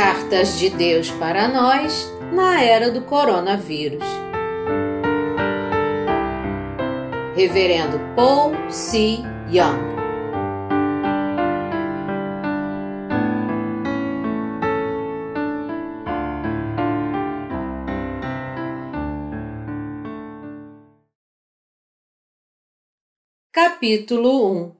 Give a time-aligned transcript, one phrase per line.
[0.00, 4.04] Cartas de Deus para nós na era do coronavírus.
[7.34, 9.18] Reverendo Paul C.
[9.50, 9.98] Young.
[23.50, 24.76] Capítulo 1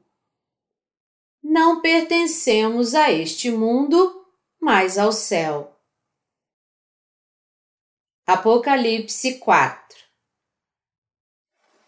[1.42, 4.17] Não pertencemos a este mundo
[4.60, 5.72] mais ao céu.
[8.26, 9.96] Apocalipse 4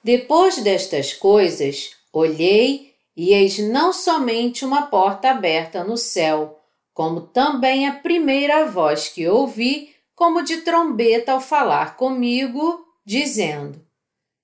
[0.03, 6.59] Depois destas coisas, olhei e eis não somente uma porta aberta no céu,
[6.95, 13.85] como também a primeira voz que ouvi, como de trombeta ao falar comigo, dizendo: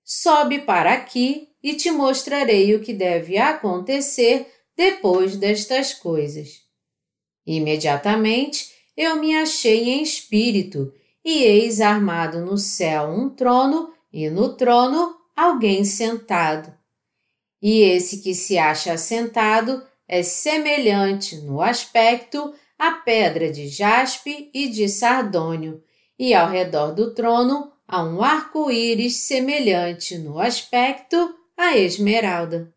[0.05, 6.66] Sobe para aqui e te mostrarei o que deve acontecer depois destas coisas.
[7.47, 10.93] Imediatamente eu me achei em espírito,
[11.25, 16.73] e eis armado no céu um trono, e no trono alguém sentado.
[17.61, 24.69] E esse que se acha assentado é semelhante no aspecto à pedra de jaspe e
[24.69, 25.83] de sardônio,
[26.19, 32.73] e ao redor do trono há um arco-íris semelhante no aspecto à esmeralda.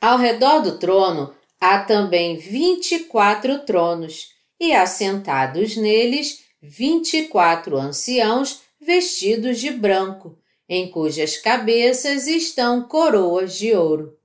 [0.00, 7.28] Ao redor do trono Há também vinte e quatro tronos, e assentados neles vinte e
[7.28, 14.16] quatro anciãos vestidos de branco, em cujas cabeças estão coroas de ouro.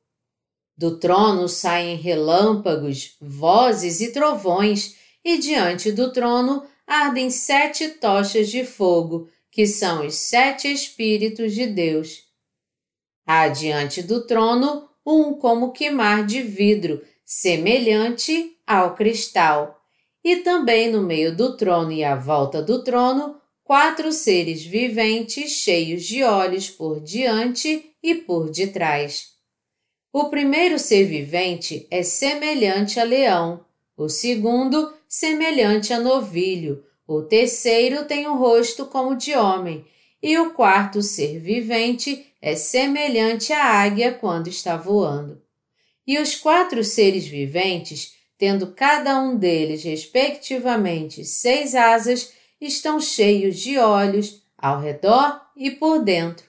[0.78, 8.64] Do trono saem relâmpagos, vozes e trovões, e diante do trono ardem sete tochas de
[8.64, 12.24] fogo, que são os sete Espíritos de Deus.
[13.26, 19.82] Há diante do trono um como queimar de vidro, semelhante ao cristal,
[20.24, 26.04] e também no meio do trono e à volta do trono, quatro seres viventes cheios
[26.04, 29.34] de olhos por diante e por detrás.
[30.14, 33.66] O primeiro ser vivente é semelhante a leão,
[33.98, 39.86] o segundo, semelhante a novilho, o terceiro tem um rosto como de homem,
[40.22, 45.45] e o quarto ser vivente é semelhante à águia quando está voando.
[46.06, 53.78] E os quatro seres viventes, tendo cada um deles, respectivamente, seis asas, estão cheios de
[53.78, 56.46] olhos ao redor e por dentro.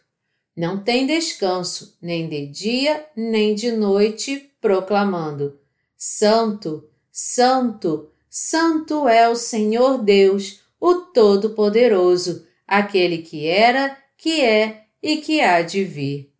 [0.57, 5.59] Não tem descanso, nem de dia, nem de noite, proclamando:
[5.97, 15.19] Santo, Santo, Santo é o Senhor Deus, o Todo-Poderoso, aquele que era, que é e
[15.19, 16.33] que há de vir.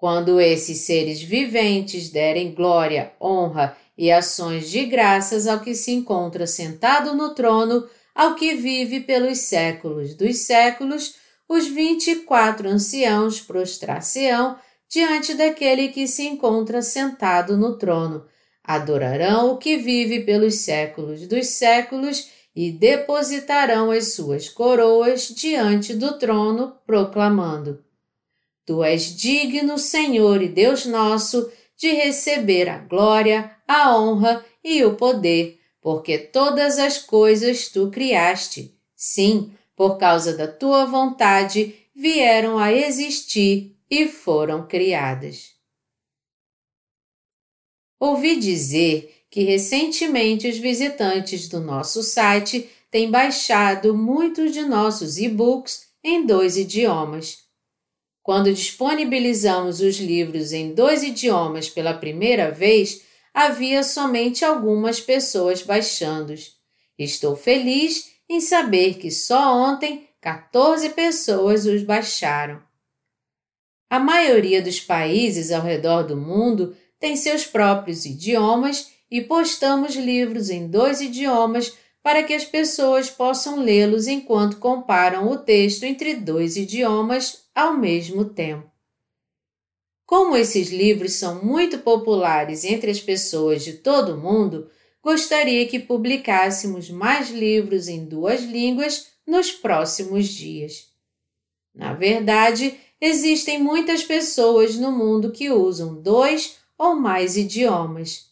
[0.00, 6.46] Quando esses seres viventes derem glória, honra e ações de graças ao que se encontra
[6.46, 11.16] sentado no trono, ao que vive pelos séculos dos séculos,
[11.46, 14.56] os vinte e quatro anciãos prostrar-se-ão
[14.88, 18.24] diante daquele que se encontra sentado no trono,
[18.64, 26.18] adorarão o que vive pelos séculos dos séculos e depositarão as suas coroas diante do
[26.18, 27.84] trono, proclamando:
[28.70, 34.94] Tu és digno, Senhor e Deus nosso, de receber a glória, a honra e o
[34.94, 38.72] poder, porque todas as coisas tu criaste.
[38.94, 45.56] Sim, por causa da tua vontade, vieram a existir e foram criadas.
[47.98, 55.88] Ouvi dizer que recentemente os visitantes do nosso site têm baixado muitos de nossos e-books
[56.04, 57.49] em dois idiomas.
[58.22, 66.54] Quando disponibilizamos os livros em dois idiomas pela primeira vez, havia somente algumas pessoas baixando-os.
[66.98, 72.62] Estou feliz em saber que só ontem 14 pessoas os baixaram.
[73.88, 80.50] A maioria dos países ao redor do mundo tem seus próprios idiomas e postamos livros
[80.50, 86.56] em dois idiomas para que as pessoas possam lê-los enquanto comparam o texto entre dois
[86.56, 88.70] idiomas ao mesmo tempo.
[90.06, 94.68] Como esses livros são muito populares entre as pessoas de todo o mundo,
[95.02, 100.88] gostaria que publicássemos mais livros em duas línguas nos próximos dias.
[101.72, 108.30] Na verdade, existem muitas pessoas no mundo que usam dois ou mais idiomas.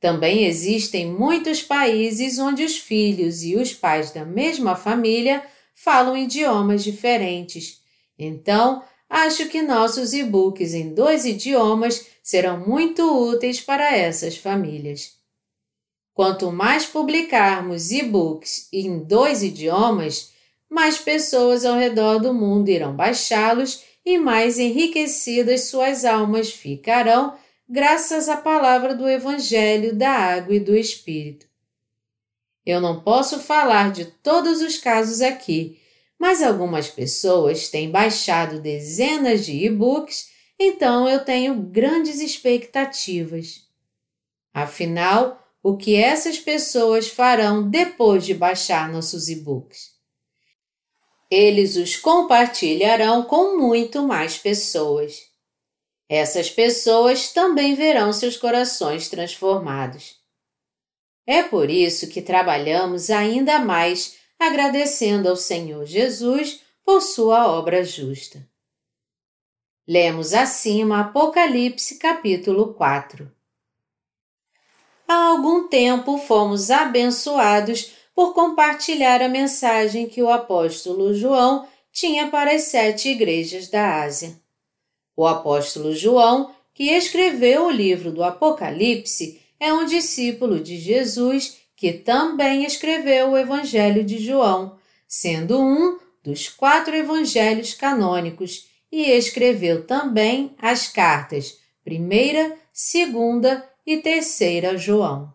[0.00, 5.44] Também existem muitos países onde os filhos e os pais da mesma família
[5.74, 7.83] falam idiomas diferentes.
[8.18, 15.14] Então, acho que nossos e-books em dois idiomas serão muito úteis para essas famílias.
[16.12, 20.32] Quanto mais publicarmos e-books em dois idiomas,
[20.70, 27.36] mais pessoas ao redor do mundo irão baixá-los e mais enriquecidas suas almas ficarão
[27.68, 31.46] graças à palavra do Evangelho da Água e do Espírito.
[32.64, 35.80] Eu não posso falar de todos os casos aqui,
[36.18, 40.28] mas algumas pessoas têm baixado dezenas de e-books,
[40.58, 43.62] então eu tenho grandes expectativas.
[44.52, 49.94] Afinal, o que essas pessoas farão depois de baixar nossos e-books?
[51.30, 55.22] Eles os compartilharão com muito mais pessoas.
[56.08, 60.16] Essas pessoas também verão seus corações transformados.
[61.26, 68.46] É por isso que trabalhamos ainda mais agradecendo ao Senhor Jesus por sua obra justa.
[69.86, 73.30] Lemos acima Apocalipse capítulo 4.
[75.06, 82.54] Há algum tempo fomos abençoados por compartilhar a mensagem que o apóstolo João tinha para
[82.54, 84.40] as sete igrejas da Ásia.
[85.16, 91.92] O apóstolo João, que escreveu o livro do Apocalipse, é um discípulo de Jesus que
[91.92, 100.56] também escreveu o Evangelho de João, sendo um dos quatro evangelhos canônicos, e escreveu também
[100.58, 105.30] as cartas primeira, segunda e terceira João.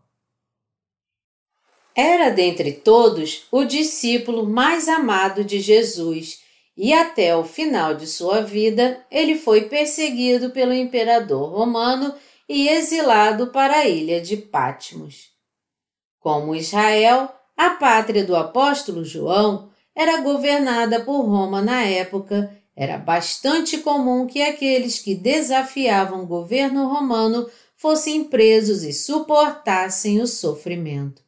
[1.95, 6.41] Era dentre todos o discípulo mais amado de Jesus
[6.75, 12.11] e até o final de sua vida ele foi perseguido pelo imperador romano
[12.49, 15.37] e exilado para a ilha de Patmos.
[16.29, 17.27] Como Israel,
[17.57, 24.39] a pátria do apóstolo João era governada por Roma na época, era bastante comum que
[24.43, 31.23] aqueles que desafiavam o governo romano fossem presos e suportassem o sofrimento.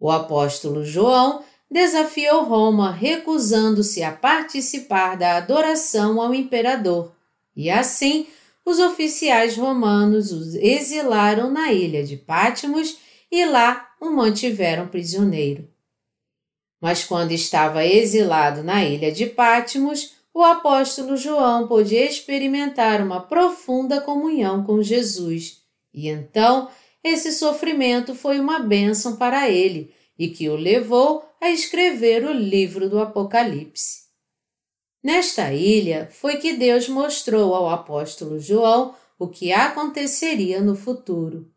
[0.00, 7.12] O apóstolo João desafiou Roma recusando-se a participar da adoração ao imperador,
[7.54, 8.26] e assim
[8.66, 13.00] os oficiais romanos os exilaram na ilha de Patmos
[13.32, 15.66] e lá o mantiveram prisioneiro.
[16.78, 24.02] Mas quando estava exilado na ilha de Patmos, o apóstolo João pôde experimentar uma profunda
[24.02, 25.62] comunhão com Jesus,
[25.94, 26.68] e então
[27.02, 32.88] esse sofrimento foi uma bênção para ele e que o levou a escrever o livro
[32.88, 34.02] do Apocalipse.
[35.02, 41.50] Nesta ilha foi que Deus mostrou ao apóstolo João o que aconteceria no futuro.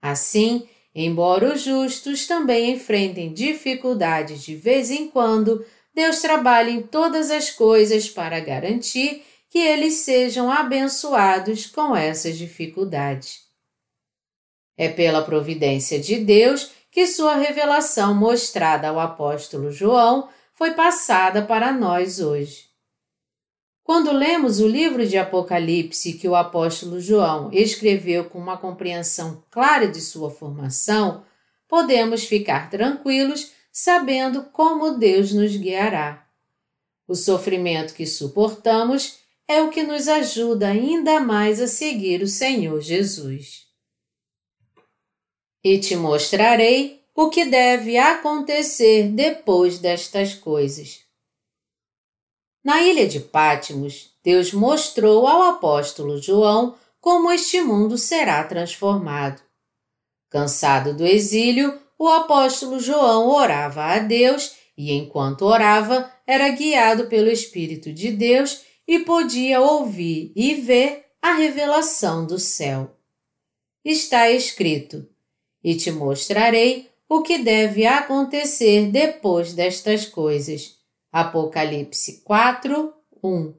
[0.00, 0.66] Assim,
[1.04, 5.64] embora os justos também enfrentem dificuldades de vez em quando,
[5.94, 13.40] Deus trabalha em todas as coisas para garantir que eles sejam abençoados com essas dificuldades.
[14.76, 21.72] É pela providência de Deus que sua revelação mostrada ao apóstolo João foi passada para
[21.72, 22.67] nós hoje.
[23.88, 29.88] Quando lemos o livro de Apocalipse que o apóstolo João escreveu com uma compreensão clara
[29.88, 31.24] de sua formação,
[31.66, 36.28] podemos ficar tranquilos sabendo como Deus nos guiará.
[37.06, 42.82] O sofrimento que suportamos é o que nos ajuda ainda mais a seguir o Senhor
[42.82, 43.68] Jesus
[45.64, 51.07] e te mostrarei o que deve acontecer depois destas coisas.
[52.68, 59.40] Na ilha de Pátimos, Deus mostrou ao apóstolo João como este mundo será transformado.
[60.28, 67.30] Cansado do exílio, o apóstolo João orava a Deus e, enquanto orava, era guiado pelo
[67.30, 72.94] Espírito de Deus e podia ouvir e ver a revelação do céu.
[73.82, 75.08] Está escrito:
[75.64, 80.77] e te mostrarei o que deve acontecer depois destas coisas.
[81.20, 83.54] Apocalipse 4, 1.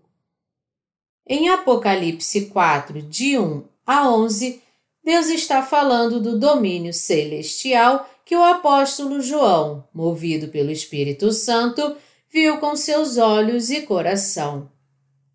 [1.28, 4.62] Em Apocalipse 4, de 1 a 11,
[5.04, 11.98] Deus está falando do domínio celestial que o apóstolo João, movido pelo Espírito Santo,
[12.32, 14.72] viu com seus olhos e coração.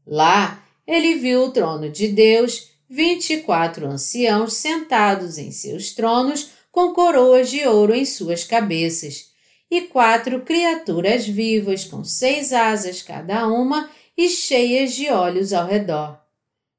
[0.06, 6.50] Lá, ele viu o trono de Deus, vinte e quatro anciãos sentados em seus tronos
[6.70, 9.33] com coroas de ouro em suas cabeças,
[9.76, 16.20] e quatro criaturas vivas com seis asas cada uma e cheias de olhos ao redor.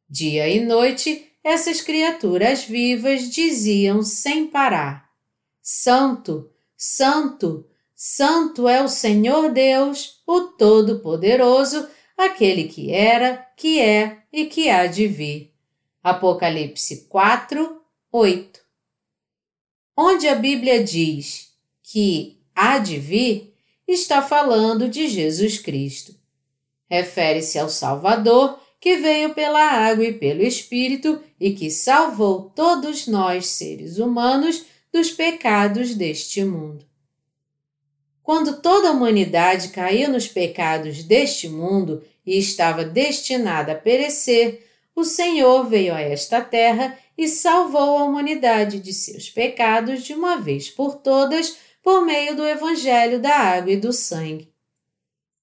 [0.09, 5.09] Dia e noite, essas criaturas vivas diziam sem parar:
[5.61, 11.87] Santo, Santo, Santo é o Senhor Deus, o Todo-Poderoso,
[12.17, 15.53] aquele que era, que é e que há de vir.
[16.01, 18.59] Apocalipse 4, 8
[19.97, 23.53] Onde a Bíblia diz que há de vir,
[23.87, 26.15] está falando de Jesus Cristo.
[26.89, 33.47] Refere-se ao Salvador que veio pela água e pelo Espírito e que salvou todos nós,
[33.47, 36.85] seres humanos, dos pecados deste mundo.
[38.23, 45.03] Quando toda a humanidade caiu nos pecados deste mundo e estava destinada a perecer, o
[45.03, 50.69] Senhor veio a esta terra e salvou a humanidade de seus pecados de uma vez
[50.69, 54.51] por todas por meio do Evangelho da água e do sangue.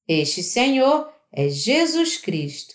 [0.08, 2.75] Este Senhor é Jesus Cristo.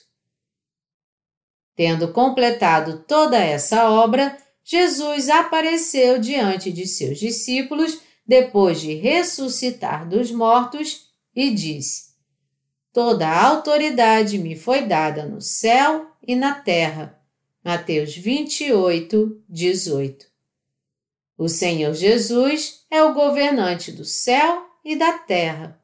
[1.75, 10.31] Tendo completado toda essa obra, Jesus apareceu diante de seus discípulos depois de ressuscitar dos
[10.31, 12.13] mortos e disse:
[12.93, 17.21] Toda a autoridade me foi dada no céu e na terra.
[17.62, 20.37] Mateus 28, 18.
[21.38, 25.79] O Senhor Jesus é o governante do céu e da terra.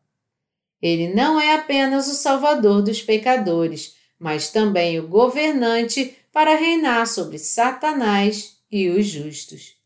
[0.82, 7.38] Ele não é apenas o salvador dos pecadores, mas também o governante para reinar sobre
[7.38, 9.78] Satanás e os justos.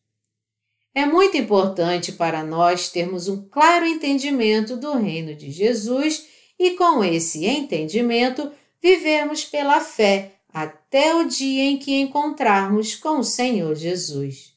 [0.96, 6.26] É muito importante para nós termos um claro entendimento do reino de Jesus
[6.58, 13.24] e, com esse entendimento, vivermos pela fé até o dia em que encontrarmos com o
[13.24, 14.57] Senhor Jesus.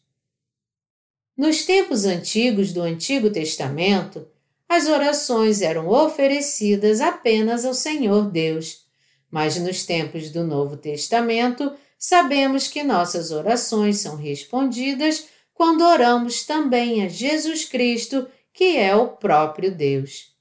[1.40, 4.28] Nos tempos antigos do Antigo Testamento,
[4.68, 8.84] as orações eram oferecidas apenas ao Senhor Deus,
[9.30, 17.02] mas nos tempos do Novo Testamento, sabemos que nossas orações são respondidas quando oramos também
[17.02, 20.34] a Jesus Cristo, que é o próprio Deus.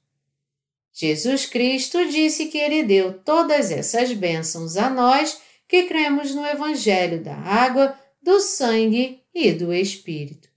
[0.92, 7.24] Jesus Cristo disse que Ele deu todas essas bênçãos a nós que cremos no Evangelho
[7.24, 10.49] da água, do sangue e do Espírito.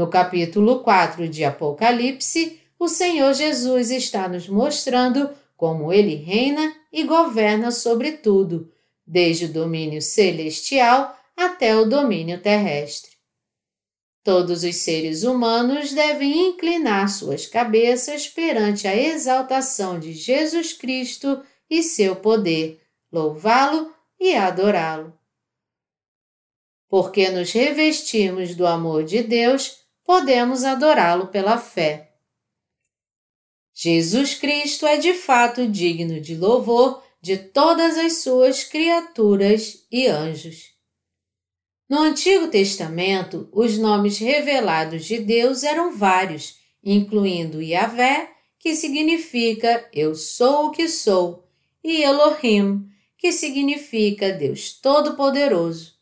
[0.00, 5.28] No capítulo 4 de Apocalipse, o Senhor Jesus está nos mostrando
[5.58, 8.72] como ele reina e governa sobre tudo,
[9.06, 13.10] desde o domínio celestial até o domínio terrestre.
[14.24, 21.82] Todos os seres humanos devem inclinar suas cabeças perante a exaltação de Jesus Cristo e
[21.82, 22.80] seu poder,
[23.12, 25.12] louvá-lo e adorá-lo.
[26.88, 29.79] Porque nos revestimos do amor de Deus,
[30.10, 32.10] podemos adorá-lo pela fé.
[33.72, 40.74] Jesus Cristo é de fato digno de louvor de todas as suas criaturas e anjos.
[41.88, 50.16] No Antigo Testamento, os nomes revelados de Deus eram vários, incluindo Yahvé, que significa Eu
[50.16, 51.48] sou o que sou,
[51.84, 52.84] e Elohim,
[53.16, 55.92] que significa Deus Todo-Poderoso.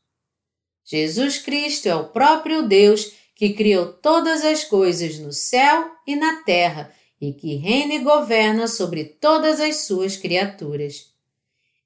[0.82, 6.42] Jesus Cristo é o próprio Deus que criou todas as coisas no céu e na
[6.42, 11.14] terra e que reina e governa sobre todas as suas criaturas.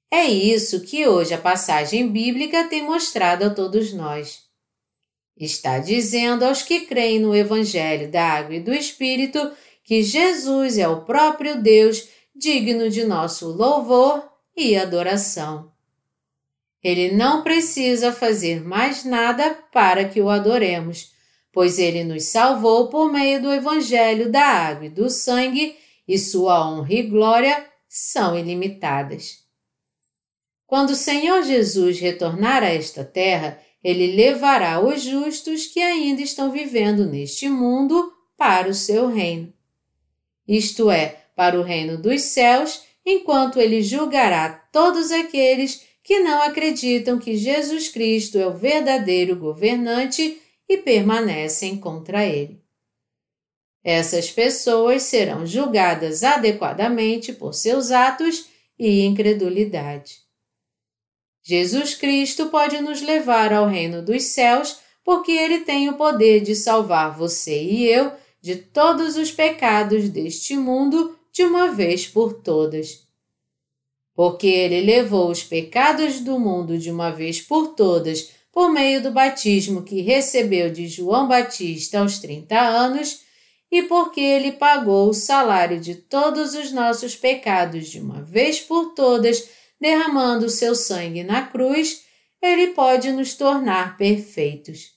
[0.09, 4.41] É isso que hoje a passagem bíblica tem mostrado a todos nós.
[5.37, 9.51] Está dizendo aos que creem no Evangelho da Água e do Espírito
[9.83, 15.71] que Jesus é o próprio Deus digno de nosso louvor e adoração.
[16.83, 21.12] Ele não precisa fazer mais nada para que o adoremos,
[21.53, 26.67] pois ele nos salvou por meio do Evangelho da água e do sangue, e sua
[26.67, 29.43] honra e glória são ilimitadas.
[30.65, 36.51] Quando o Senhor Jesus retornar a esta terra, ele levará os justos que ainda estão
[36.51, 39.53] vivendo neste mundo para o seu reino.
[40.47, 47.19] Isto é, para o reino dos céus, enquanto ele julgará todos aqueles que não acreditam
[47.19, 52.63] que Jesus Cristo é o verdadeiro governante e permanecem contra ele.
[53.83, 58.47] Essas pessoas serão julgadas adequadamente por seus atos
[58.79, 60.23] e incredulidade.
[61.43, 66.55] Jesus Cristo pode nos levar ao reino dos céus porque ele tem o poder de
[66.55, 73.05] salvar você e eu de todos os pecados deste mundo de uma vez por todas.
[74.15, 79.11] Porque ele levou os pecados do mundo de uma vez por todas por meio do
[79.11, 83.23] batismo que recebeu de João Batista aos 30 anos,
[83.71, 88.93] e porque ele pagou o salário de todos os nossos pecados de uma vez por
[88.93, 89.49] todas,
[89.81, 92.03] derramando o seu sangue na cruz,
[92.39, 94.91] ele pode nos tornar perfeitos.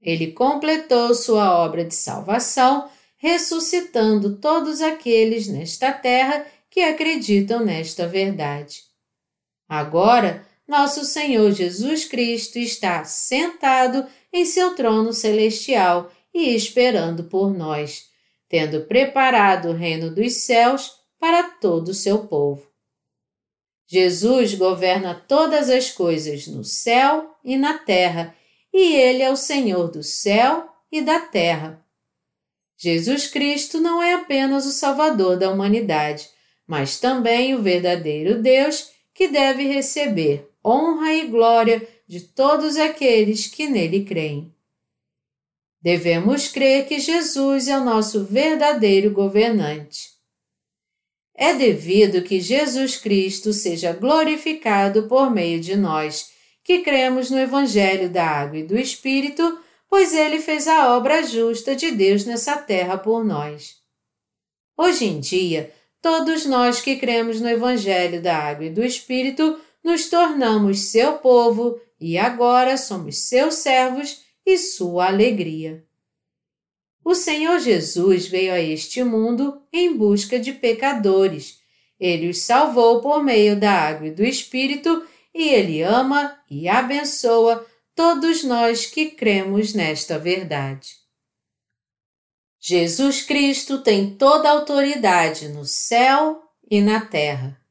[0.00, 8.82] Ele completou sua obra de salvação, ressuscitando todos aqueles nesta terra que acreditam nesta verdade.
[9.68, 18.06] Agora, nosso Senhor Jesus Cristo está sentado em seu trono celestial e esperando por nós,
[18.48, 22.66] tendo preparado o reino dos céus para todo o seu povo.
[23.86, 28.34] Jesus governa todas as coisas no céu e na terra,
[28.72, 31.84] e Ele é o Senhor do céu e da terra.
[32.78, 36.30] Jesus Cristo não é apenas o Salvador da humanidade,
[36.66, 43.66] mas também o verdadeiro Deus que deve receber honra e glória de todos aqueles que
[43.66, 44.54] nele creem.
[45.80, 50.12] Devemos crer que Jesus é o nosso verdadeiro governante.
[51.34, 56.30] É devido que Jesus Cristo seja glorificado por meio de nós,
[56.62, 61.74] que cremos no Evangelho da Água e do Espírito, pois ele fez a obra justa
[61.74, 63.76] de Deus nessa terra por nós.
[64.76, 70.08] Hoje em dia, todos nós que cremos no Evangelho da Água e do Espírito nos
[70.08, 75.84] tornamos seu povo e agora somos seus servos e sua alegria.
[77.04, 81.60] O Senhor Jesus veio a este mundo em busca de pecadores.
[81.98, 87.66] Ele os salvou por meio da água e do Espírito e ele ama e abençoa
[87.94, 91.02] todos nós que cremos nesta verdade.
[92.60, 97.61] Jesus Cristo tem toda a autoridade no céu e na terra.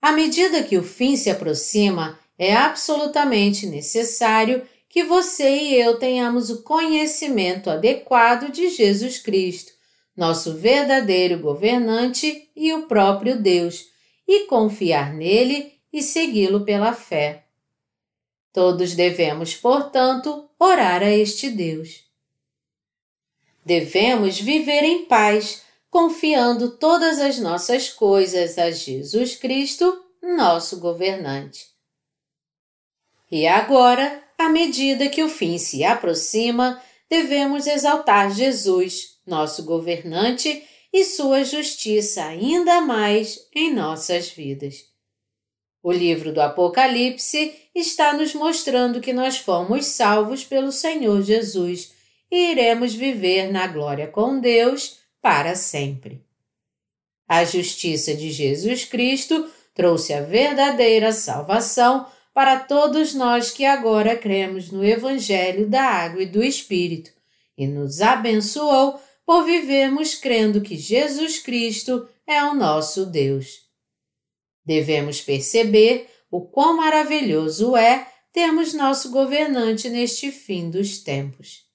[0.00, 6.50] À medida que o fim se aproxima, é absolutamente necessário que você e eu tenhamos
[6.50, 9.72] o conhecimento adequado de Jesus Cristo,
[10.16, 13.86] nosso verdadeiro governante e o próprio Deus,
[14.26, 17.44] e confiar nele e segui-lo pela fé.
[18.52, 22.04] Todos devemos, portanto, orar a este Deus.
[23.64, 31.66] Devemos viver em paz, confiando todas as nossas coisas a Jesus Cristo, nosso governante.
[33.30, 41.04] E agora, à medida que o fim se aproxima, devemos exaltar Jesus, nosso governante, e
[41.04, 44.84] sua justiça ainda mais em nossas vidas.
[45.82, 51.92] O livro do Apocalipse está nos mostrando que nós fomos salvos pelo Senhor Jesus
[52.30, 56.24] e iremos viver na glória com Deus para sempre.
[57.28, 64.70] A justiça de Jesus Cristo trouxe a verdadeira salvação para todos nós que agora cremos
[64.70, 67.10] no Evangelho da Água e do Espírito
[67.56, 73.68] e nos abençoou por vivermos crendo que Jesus Cristo é o nosso Deus.
[74.64, 81.69] Devemos perceber o quão maravilhoso é termos nosso governante neste fim dos tempos.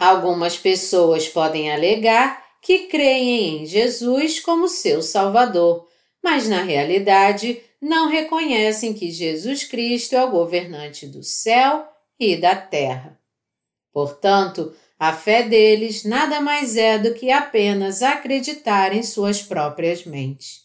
[0.00, 5.86] Algumas pessoas podem alegar que creem em Jesus como seu Salvador,
[6.24, 11.86] mas na realidade não reconhecem que Jesus Cristo é o governante do céu
[12.18, 13.20] e da terra.
[13.92, 20.62] Portanto, a fé deles nada mais é do que apenas acreditar em suas próprias mentes.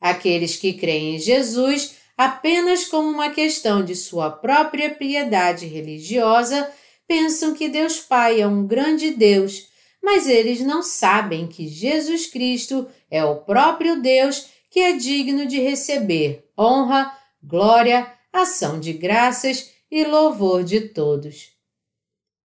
[0.00, 6.68] Aqueles que creem em Jesus apenas como uma questão de sua própria piedade religiosa
[7.12, 9.68] pensam que Deus Pai é um grande Deus,
[10.02, 15.60] mas eles não sabem que Jesus Cristo é o próprio Deus que é digno de
[15.60, 21.50] receber honra, glória, ação de graças e louvor de todos.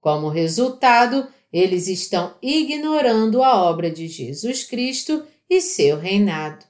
[0.02, 6.66] Como resultado, eles estão ignorando a obra de Jesus Cristo e seu reinado.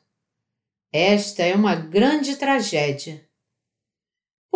[0.94, 3.27] Esta é uma grande tragédia.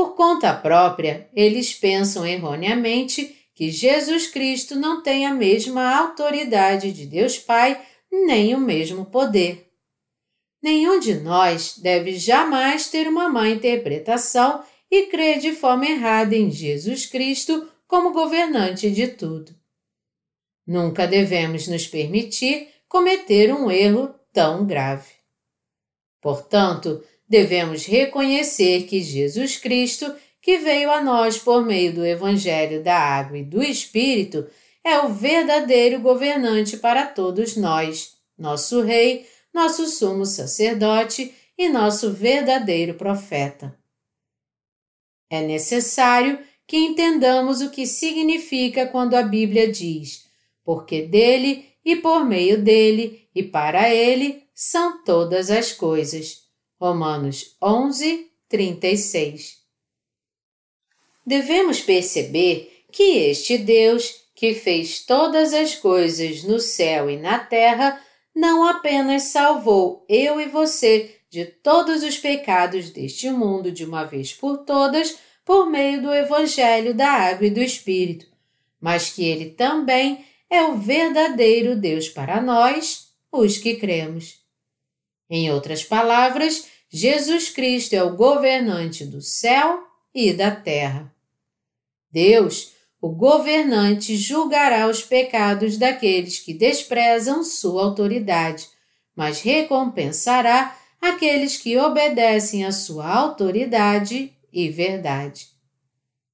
[0.01, 7.05] Por conta própria, eles pensam erroneamente que Jesus Cristo não tem a mesma autoridade de
[7.05, 7.79] Deus Pai
[8.11, 9.71] nem o mesmo poder.
[10.59, 16.49] Nenhum de nós deve jamais ter uma má interpretação e crer de forma errada em
[16.49, 19.53] Jesus Cristo como governante de tudo.
[20.65, 25.11] Nunca devemos nos permitir cometer um erro tão grave.
[26.19, 33.00] Portanto, devemos reconhecer que Jesus Cristo, que veio a nós por meio do Evangelho da
[33.00, 34.46] Água e do Espírito,
[34.84, 42.96] é o verdadeiro governante para todos nós, nosso Rei, nosso sumo sacerdote e nosso verdadeiro
[42.96, 43.80] profeta.
[45.30, 50.28] É necessário que entendamos o que significa quando a Bíblia diz:
[50.65, 56.40] porque dele e por meio dele e para ele são todas as coisas.
[56.82, 59.60] Romanos 11, 36.
[61.24, 68.02] Devemos perceber que este Deus, que fez todas as coisas no céu e na terra,
[68.34, 74.34] não apenas salvou eu e você de todos os pecados deste mundo de uma vez
[74.34, 78.26] por todas, por meio do Evangelho da Água e do Espírito,
[78.80, 84.41] mas que Ele também é o verdadeiro Deus para nós, os que cremos.
[85.30, 89.82] Em outras palavras, Jesus Cristo é o governante do céu
[90.13, 91.10] e da terra.
[92.12, 98.67] Deus, o governante, julgará os pecados daqueles que desprezam sua autoridade,
[99.15, 105.47] mas recompensará aqueles que obedecem à sua autoridade e verdade.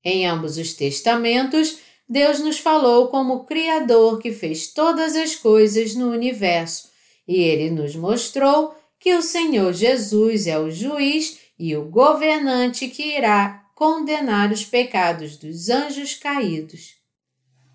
[0.03, 1.77] Em ambos os testamentos,
[2.09, 6.89] Deus nos falou como Criador que fez todas as coisas no universo,
[7.27, 13.17] e ele nos mostrou que o Senhor Jesus é o juiz e o governante que
[13.17, 16.95] irá condenar os pecados dos anjos caídos.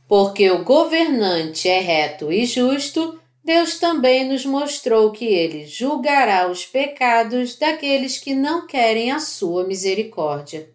[0.09, 6.67] Porque o governante é reto e justo, Deus também nos mostrou que ele julgará os
[6.67, 10.71] pecados daqueles que não querem a sua misericórdia.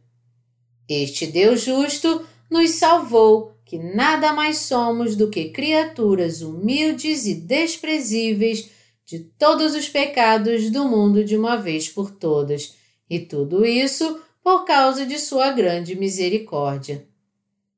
[0.89, 8.69] Este Deus justo nos salvou, que nada mais somos do que criaturas humildes e desprezíveis
[9.07, 12.75] de todos os pecados do mundo de uma vez por todas,
[13.09, 17.07] e tudo isso por causa de sua grande misericórdia.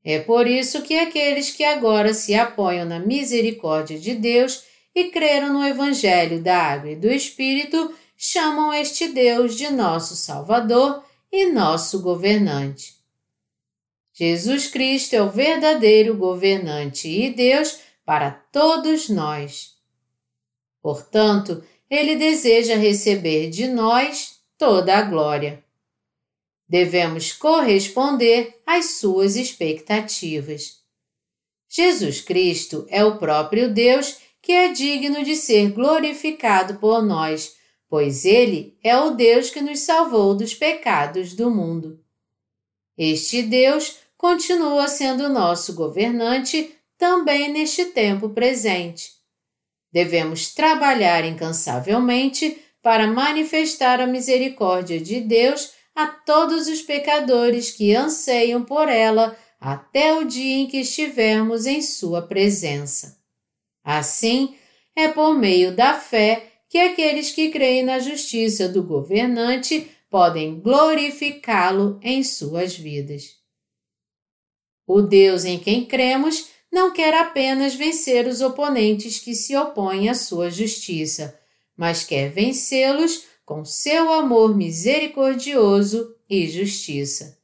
[0.03, 4.63] É por isso que aqueles que agora se apoiam na misericórdia de Deus
[4.95, 11.03] e creram no Evangelho da Água e do Espírito chamam este Deus de nosso Salvador
[11.31, 12.95] e nosso governante.
[14.13, 19.78] Jesus Cristo é o verdadeiro governante e Deus para todos nós.
[20.81, 25.63] Portanto, ele deseja receber de nós toda a glória.
[26.67, 30.79] Devemos corresponder às suas expectativas.
[31.67, 37.55] Jesus Cristo é o próprio Deus que é digno de ser glorificado por nós,
[37.87, 41.99] pois Ele é o Deus que nos salvou dos pecados do mundo.
[42.97, 49.18] Este Deus continua sendo nosso governante também neste tempo presente.
[49.91, 58.63] Devemos trabalhar incansavelmente para manifestar a misericórdia de Deus a todos os pecadores que anseiam
[58.63, 63.19] por ela até o dia em que estivermos em Sua presença.
[63.83, 64.55] Assim,
[64.95, 71.99] é por meio da fé que aqueles que creem na justiça do governante podem glorificá-lo
[72.01, 73.37] em suas vidas.
[74.87, 80.13] O Deus em quem cremos não quer apenas vencer os oponentes que se opõem à
[80.13, 81.39] sua justiça,
[81.75, 87.39] mas quer vencê-los com seu amor misericordioso e justiça.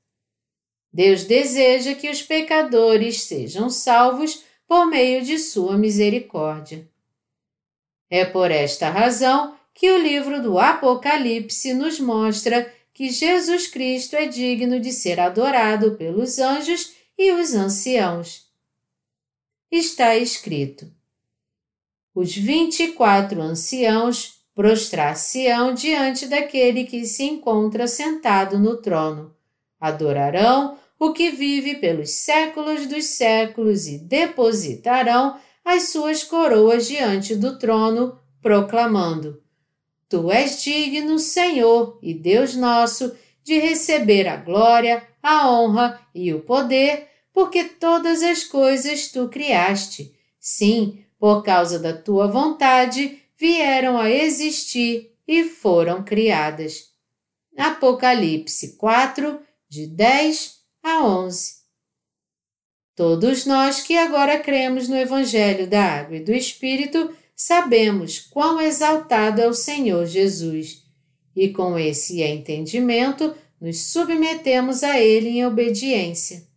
[0.94, 6.88] Deus deseja que os pecadores sejam salvos por meio de sua misericórdia.
[8.10, 14.26] É por esta razão que o livro do Apocalipse nos mostra que Jesus Cristo é
[14.26, 18.45] digno de ser adorado pelos anjos e os anciãos.
[19.78, 20.90] Está escrito:
[22.16, 29.36] Os vinte e quatro anciãos prostrar-se-ão diante daquele que se encontra sentado no trono,
[29.78, 37.60] adorarão o que vive pelos séculos dos séculos e depositarão as suas coroas diante do
[37.60, 39.44] trono, proclamando:
[40.08, 46.40] Tu és digno, Senhor e Deus nosso, de receber a glória, a honra e o
[46.40, 50.16] poder, porque todas as coisas tu criaste.
[50.40, 56.94] Sim, por causa da tua vontade, vieram a existir e foram criadas.
[57.58, 61.56] Apocalipse 4, de 10 a 11.
[62.96, 69.42] Todos nós que agora cremos no Evangelho da Água e do Espírito sabemos quão exaltado
[69.42, 70.86] é o Senhor Jesus,
[71.36, 76.55] e com esse entendimento nos submetemos a Ele em obediência.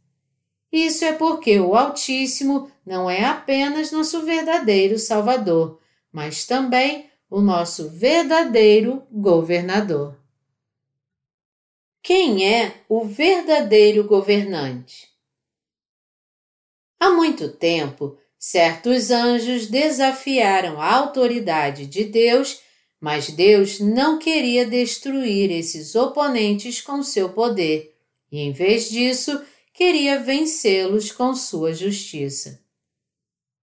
[0.71, 5.81] Isso é porque o Altíssimo não é apenas nosso verdadeiro Salvador,
[6.13, 10.17] mas também o nosso verdadeiro governador.
[12.03, 15.09] Quem é o verdadeiro governante?
[17.01, 22.61] Há muito tempo, certos anjos desafiaram a autoridade de Deus,
[23.01, 27.95] mas Deus não queria destruir esses oponentes com seu poder
[28.31, 29.41] e, em vez disso,
[29.79, 32.61] queria vencê-los com sua justiça.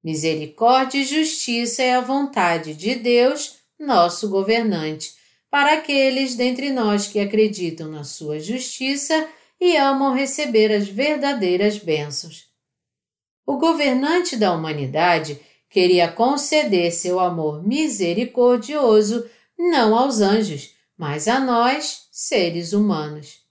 [0.01, 5.13] Misericórdia e justiça é a vontade de Deus, nosso governante
[5.51, 9.28] para aqueles dentre nós que acreditam na sua justiça
[9.60, 12.45] e amam receber as verdadeiras bênçãos.
[13.45, 15.38] O governante da humanidade
[15.69, 23.44] queria conceder seu amor misericordioso não aos anjos, mas a nós, seres humanos.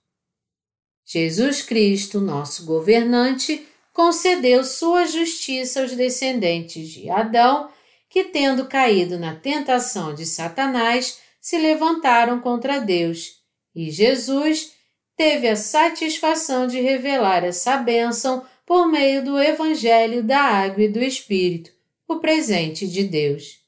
[1.05, 7.69] Jesus Cristo, nosso governante, concedeu sua justiça aos descendentes de Adão,
[8.09, 13.39] que, tendo caído na tentação de Satanás, se levantaram contra Deus,
[13.75, 14.73] e Jesus
[15.15, 21.01] teve a satisfação de revelar essa bênção por meio do Evangelho da Água e do
[21.03, 21.71] Espírito,
[22.07, 23.59] o presente de Deus.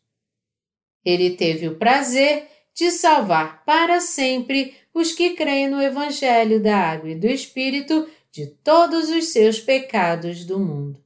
[1.05, 7.09] Ele teve o prazer de salvar para sempre os que creem no Evangelho da Água
[7.09, 11.03] e do Espírito de todos os seus pecados do mundo.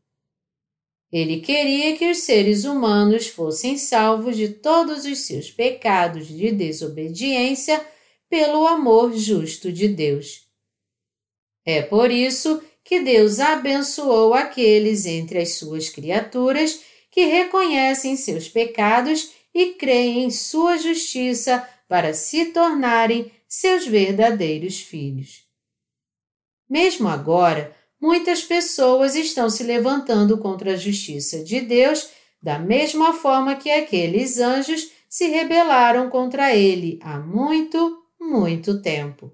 [1.09, 7.81] Ele queria que os seres humanos fossem salvos de todos os seus pecados de desobediência
[8.29, 10.45] pelo amor justo de Deus.
[11.65, 19.31] É por isso que Deus abençoou aqueles entre as suas criaturas que reconhecem seus pecados
[19.53, 25.43] e creem em sua justiça para se tornarem seus verdadeiros filhos.
[26.69, 32.09] Mesmo agora, muitas pessoas estão se levantando contra a justiça de Deus,
[32.41, 39.33] da mesma forma que aqueles anjos se rebelaram contra ele há muito, muito tempo.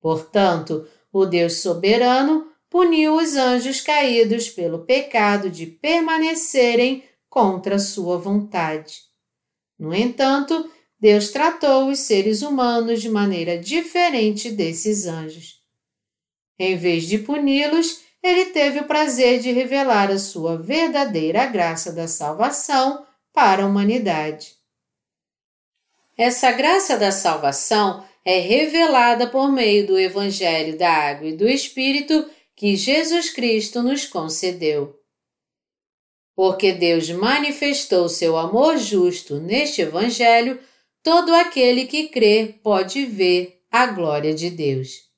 [0.00, 9.11] Portanto, o Deus soberano puniu os anjos caídos pelo pecado de permanecerem contra sua vontade.
[9.78, 15.60] No entanto, Deus tratou os seres humanos de maneira diferente desses anjos.
[16.58, 22.06] Em vez de puni-los, ele teve o prazer de revelar a sua verdadeira graça da
[22.06, 24.54] salvação para a humanidade.
[26.16, 32.30] Essa graça da salvação é revelada por meio do Evangelho da Água e do Espírito
[32.54, 35.01] que Jesus Cristo nos concedeu.
[36.34, 40.58] Porque Deus manifestou seu amor justo neste Evangelho,
[41.02, 45.10] todo aquele que crê pode ver a glória de Deus.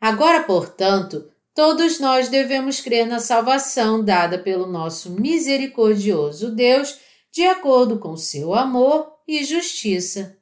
[0.00, 6.98] Agora, portanto, todos nós devemos crer na salvação dada pelo nosso misericordioso Deus,
[7.32, 10.38] de acordo com seu amor e justiça.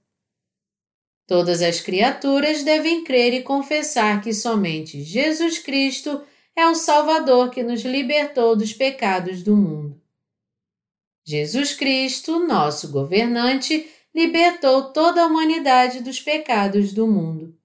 [1.26, 6.20] Todas as criaturas devem crer e confessar que somente Jesus Cristo
[6.56, 10.00] é o Salvador que nos libertou dos pecados do mundo.
[11.24, 17.56] Jesus Cristo, nosso governante, libertou toda a humanidade dos pecados do mundo.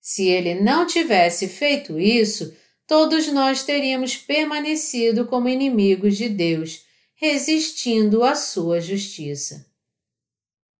[0.00, 2.54] Se ele não tivesse feito isso,
[2.86, 9.66] todos nós teríamos permanecido como inimigos de Deus, resistindo à sua justiça.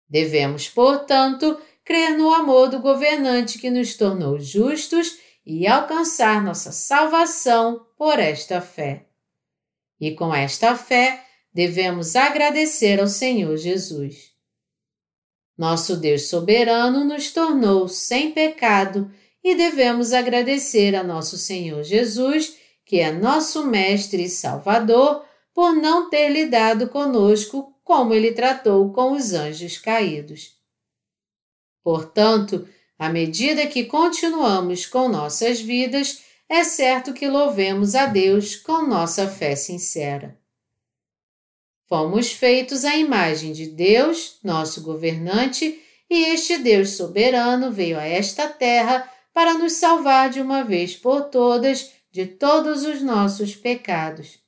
[0.07, 7.85] Devemos, portanto, crer no amor do governante que nos tornou justos e alcançar nossa salvação
[7.97, 9.07] por esta fé.
[9.99, 14.33] E com esta fé, devemos agradecer ao Senhor Jesus.
[15.57, 19.09] Nosso Deus soberano nos tornou sem pecado
[19.43, 26.09] e devemos agradecer a nosso Senhor Jesus, que é nosso Mestre e Salvador, por não
[26.09, 30.55] ter lidado conosco como ele tratou com os anjos caídos.
[31.83, 38.85] Portanto, à medida que continuamos com nossas vidas, é certo que louvemos a Deus com
[38.85, 40.37] nossa fé sincera.
[41.87, 45.79] Fomos feitos à imagem de Deus, nosso governante,
[46.09, 51.25] e este Deus soberano veio a esta terra para nos salvar de uma vez por
[51.25, 54.39] todas de todos os nossos pecados.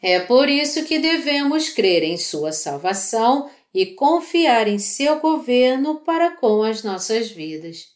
[0.00, 6.36] É por isso que devemos crer em Sua salvação e confiar em seu governo para
[6.36, 7.86] com as nossas vidas.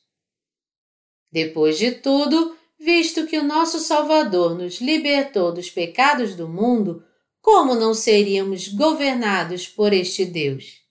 [1.30, 7.04] Depois de tudo, visto que o nosso Salvador nos libertou dos pecados do mundo,
[7.42, 10.86] como não seríamos governados por este Deus?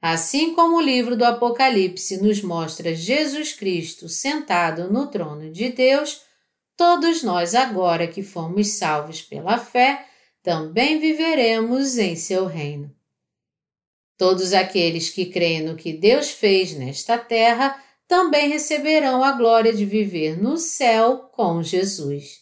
[0.00, 6.20] Assim como o livro do Apocalipse nos mostra Jesus Cristo sentado no trono de Deus,
[6.76, 10.06] todos nós, agora que fomos salvos pela fé,
[10.40, 12.97] também viveremos em seu reino.
[14.18, 19.84] Todos aqueles que creem no que Deus fez nesta terra também receberão a glória de
[19.84, 22.40] viver no céu com Jesus.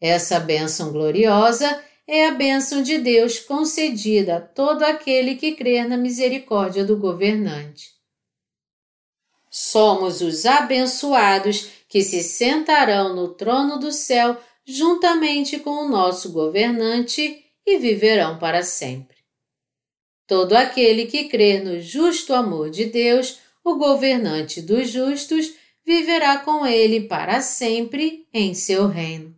[0.00, 5.96] Essa bênção gloriosa é a bênção de Deus concedida a todo aquele que crê na
[5.96, 7.90] misericórdia do governante.
[9.48, 17.44] Somos os abençoados que se sentarão no trono do céu juntamente com o nosso governante
[17.64, 19.15] e viverão para sempre.
[20.26, 26.66] Todo aquele que crê no justo amor de Deus, o governante dos justos, viverá com
[26.66, 29.34] ele para sempre em seu reino.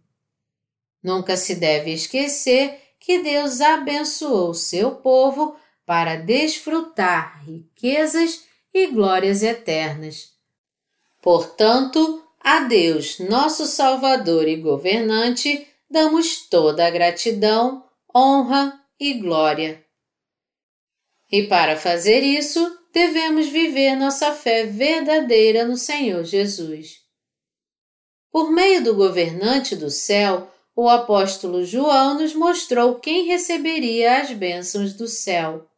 [1.02, 10.32] Nunca se deve esquecer que Deus abençoou seu povo para desfrutar riquezas e glórias eternas.
[11.20, 19.84] Portanto, a Deus, nosso Salvador e governante, damos toda a gratidão, honra e glória.
[21.30, 27.00] E para fazer isso, devemos viver nossa fé verdadeira no Senhor Jesus.
[28.30, 34.94] Por meio do governante do céu, o apóstolo João nos mostrou quem receberia as bênçãos
[34.94, 35.68] do céu.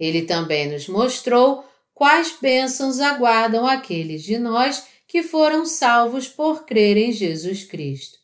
[0.00, 1.64] Ele também nos mostrou
[1.94, 8.18] quais bênçãos aguardam aqueles de nós que foram salvos por crer em Jesus Cristo.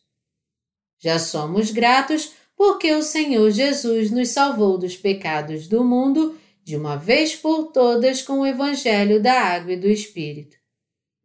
[0.99, 6.37] Já somos gratos porque o Senhor Jesus nos salvou dos pecados do mundo
[6.69, 10.55] de uma vez por todas com o Evangelho da Água e do Espírito.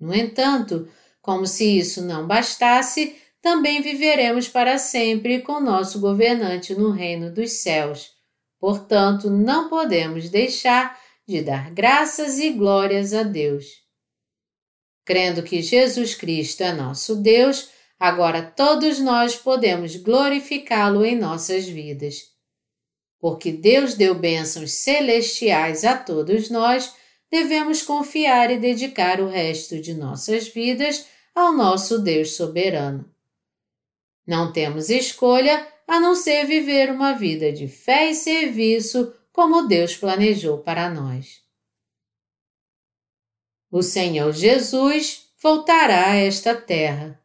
[0.00, 0.88] No entanto,
[1.20, 7.52] como se isso não bastasse, também viveremos para sempre com nosso governante no reino dos
[7.52, 8.12] céus.
[8.58, 13.66] Portanto, não podemos deixar de dar graças e glórias a Deus.
[15.04, 17.68] Crendo que Jesus Cristo é nosso Deus,
[18.00, 22.33] agora todos nós podemos glorificá-lo em nossas vidas.
[23.24, 26.94] Porque Deus deu bênçãos celestiais a todos nós,
[27.30, 33.10] devemos confiar e dedicar o resto de nossas vidas ao nosso Deus soberano.
[34.26, 39.96] Não temos escolha a não ser viver uma vida de fé e serviço como Deus
[39.96, 41.40] planejou para nós.
[43.70, 47.18] O Senhor Jesus voltará a esta terra.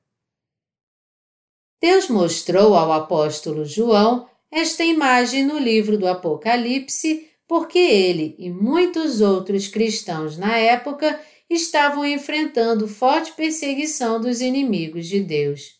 [1.81, 9.21] Deus mostrou ao apóstolo João esta imagem no livro do Apocalipse porque ele e muitos
[9.21, 15.79] outros cristãos na época estavam enfrentando forte perseguição dos inimigos de Deus.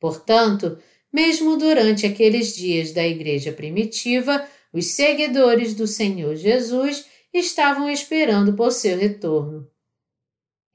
[0.00, 0.78] Portanto,
[1.12, 8.72] mesmo durante aqueles dias da igreja primitiva, os seguidores do Senhor Jesus estavam esperando por
[8.72, 9.68] seu retorno.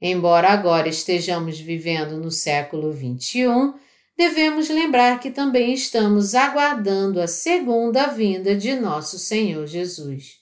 [0.00, 3.74] Embora agora estejamos vivendo no século XXI,
[4.20, 10.40] devemos lembrar que também estamos aguardando a segunda vinda de nosso Senhor Jesus.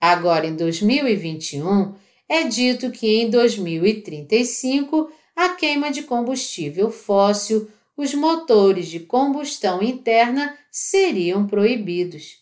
[0.00, 1.94] Agora em 2021,
[2.26, 10.56] é dito que em 2035 a queima de combustível fóssil, os motores de combustão interna
[10.70, 12.38] seriam proibidos.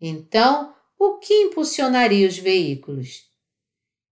[0.00, 3.24] Então, o que impulsionaria os veículos?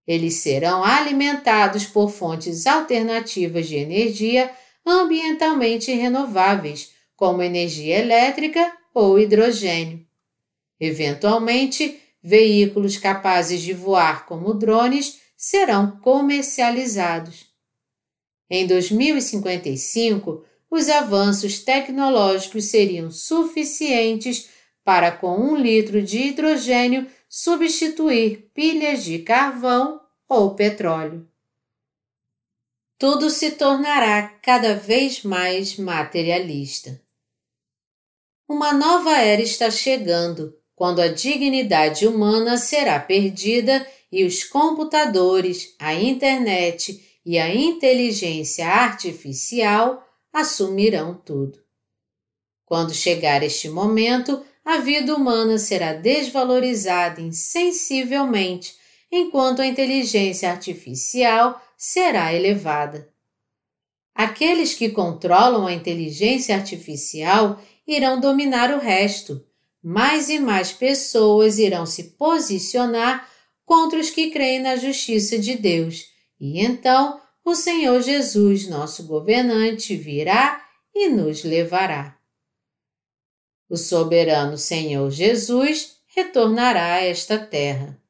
[0.05, 4.55] Eles serão alimentados por fontes alternativas de energia
[4.89, 10.05] ambientalmente renováveis, como energia elétrica ou hidrogênio.
[10.79, 17.47] Eventualmente, veículos capazes de voar como drones serão comercializados.
[18.49, 24.49] Em 2055, os avanços tecnológicos seriam suficientes
[24.83, 31.28] para, com um litro de hidrogênio, substituir pilhas de carvão ou petróleo.
[32.99, 37.01] Tudo se tornará cada vez mais materialista.
[38.45, 45.93] Uma nova era está chegando, quando a dignidade humana será perdida e os computadores, a
[45.93, 51.57] internet e a inteligência artificial assumirão tudo.
[52.65, 58.75] Quando chegar este momento, a vida humana será desvalorizada insensivelmente,
[59.11, 63.11] enquanto a inteligência artificial será elevada.
[64.13, 69.45] Aqueles que controlam a inteligência artificial irão dominar o resto.
[69.81, 73.27] Mais e mais pessoas irão se posicionar
[73.65, 79.95] contra os que creem na justiça de Deus e então o Senhor Jesus, nosso governante,
[79.95, 82.17] virá e nos levará.
[83.69, 88.01] O soberano Senhor Jesus retornará a esta terra.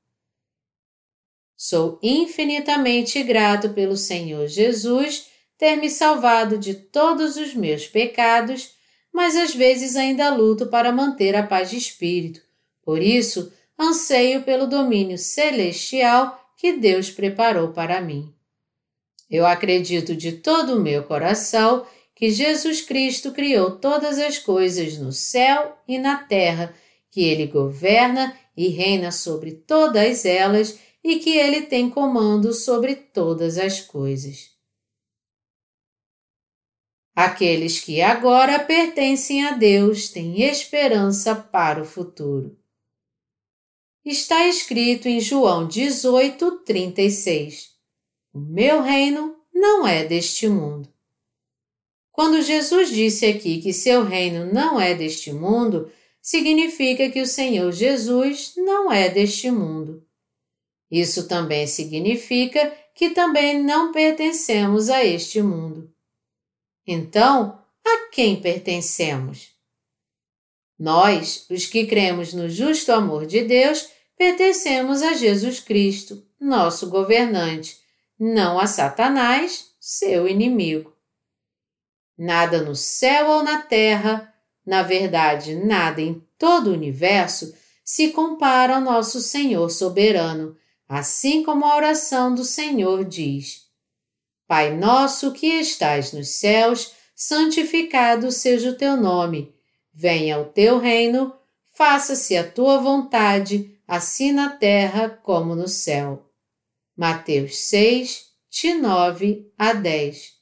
[1.61, 8.75] Sou infinitamente grato pelo Senhor Jesus ter me salvado de todos os meus pecados,
[9.11, 12.39] mas às vezes ainda luto para manter a paz de espírito.
[12.81, 18.33] Por isso, anseio pelo domínio celestial que Deus preparou para mim.
[19.29, 21.85] Eu acredito de todo o meu coração
[22.15, 26.73] que Jesus Cristo criou todas as coisas no céu e na terra,
[27.11, 33.57] que Ele governa e reina sobre todas elas e que Ele tem comando sobre todas
[33.57, 34.51] as coisas.
[37.15, 42.59] Aqueles que agora pertencem a Deus têm esperança para o futuro
[44.11, 47.69] está escrito em João 18, 36.
[48.33, 50.89] O meu reino não é deste mundo.
[52.11, 55.91] Quando Jesus disse aqui que seu reino não é deste mundo,
[56.21, 60.03] significa que o Senhor Jesus não é deste mundo.
[60.89, 65.93] Isso também significa que também não pertencemos a este mundo.
[66.85, 69.49] Então, a quem pertencemos?
[70.77, 77.77] Nós, os que cremos no justo amor de Deus, pertencemos a Jesus Cristo, nosso governante,
[78.17, 80.93] não a Satanás, seu inimigo.
[82.17, 84.33] Nada no céu ou na terra,
[84.65, 90.55] na verdade, nada em todo o universo, se compara ao nosso Senhor soberano,
[90.89, 93.67] assim como a oração do Senhor diz:
[94.47, 99.53] Pai nosso que estais nos céus, santificado seja o teu nome.
[99.93, 101.33] Venha o teu reino,
[101.75, 106.25] faça-se a tua vontade, assim na terra como no céu.
[106.97, 110.33] Mateus 6, de 9 a 10.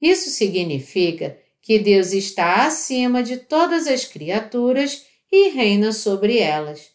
[0.00, 6.91] Isso significa que Deus está acima de todas as criaturas e reina sobre elas.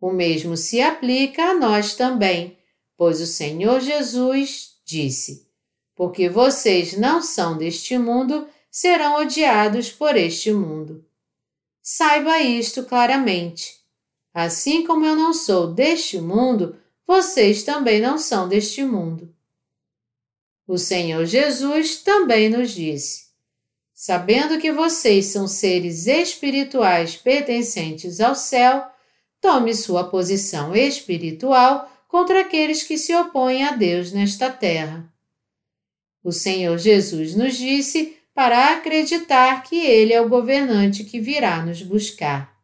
[0.00, 2.58] O mesmo se aplica a nós também,
[2.96, 5.46] pois o Senhor Jesus disse:
[5.94, 11.04] Porque vocês não são deste mundo, serão odiados por este mundo.
[11.82, 13.76] Saiba isto claramente.
[14.34, 16.76] Assim como eu não sou deste mundo,
[17.06, 19.34] vocês também não são deste mundo.
[20.66, 23.26] O Senhor Jesus também nos disse:
[23.94, 28.84] Sabendo que vocês são seres espirituais pertencentes ao céu,
[29.46, 35.08] tome sua posição espiritual contra aqueles que se opõem a Deus nesta terra.
[36.20, 41.80] O Senhor Jesus nos disse para acreditar que Ele é o governante que virá nos
[41.80, 42.58] buscar.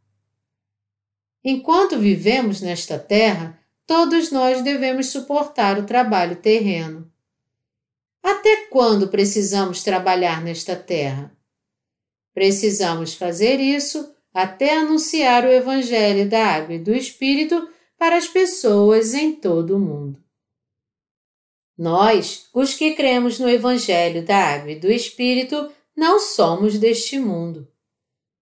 [1.45, 3.57] Enquanto vivemos nesta terra,
[3.87, 7.09] todos nós devemos suportar o trabalho terreno.
[8.20, 11.33] Até quando precisamos trabalhar nesta terra?
[12.35, 17.68] Precisamos fazer isso até anunciar o Evangelho da Água e do Espírito
[17.99, 20.22] para as pessoas em todo o mundo.
[21.76, 27.68] Nós, os que cremos no Evangelho da Água e do Espírito, não somos deste mundo.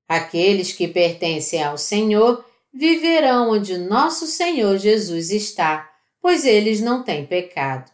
[0.09, 7.27] Aqueles que pertencem ao Senhor viverão onde nosso Senhor Jesus está, pois eles não têm
[7.27, 7.91] pecado.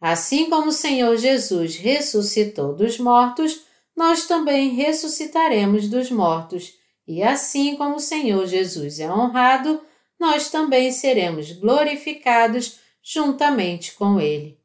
[0.00, 3.65] Assim como o Senhor Jesus ressuscitou dos mortos,
[3.96, 6.74] nós também ressuscitaremos dos mortos,
[7.08, 9.80] e assim como o Senhor Jesus é honrado,
[10.18, 14.60] nós também seremos glorificados juntamente com Ele.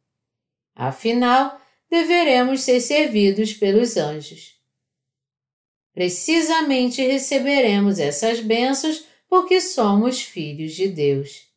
[0.75, 4.55] Afinal, deveremos ser servidos pelos anjos.
[5.93, 11.47] Precisamente receberemos essas bênçãos porque somos filhos de Deus.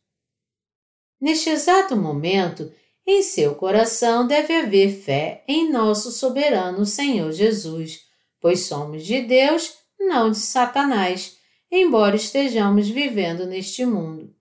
[1.20, 2.72] Neste exato momento,
[3.07, 8.00] em seu coração deve haver fé em nosso soberano Senhor Jesus,
[8.40, 11.36] pois somos de Deus, não de Satanás,
[11.70, 14.34] embora estejamos vivendo neste mundo.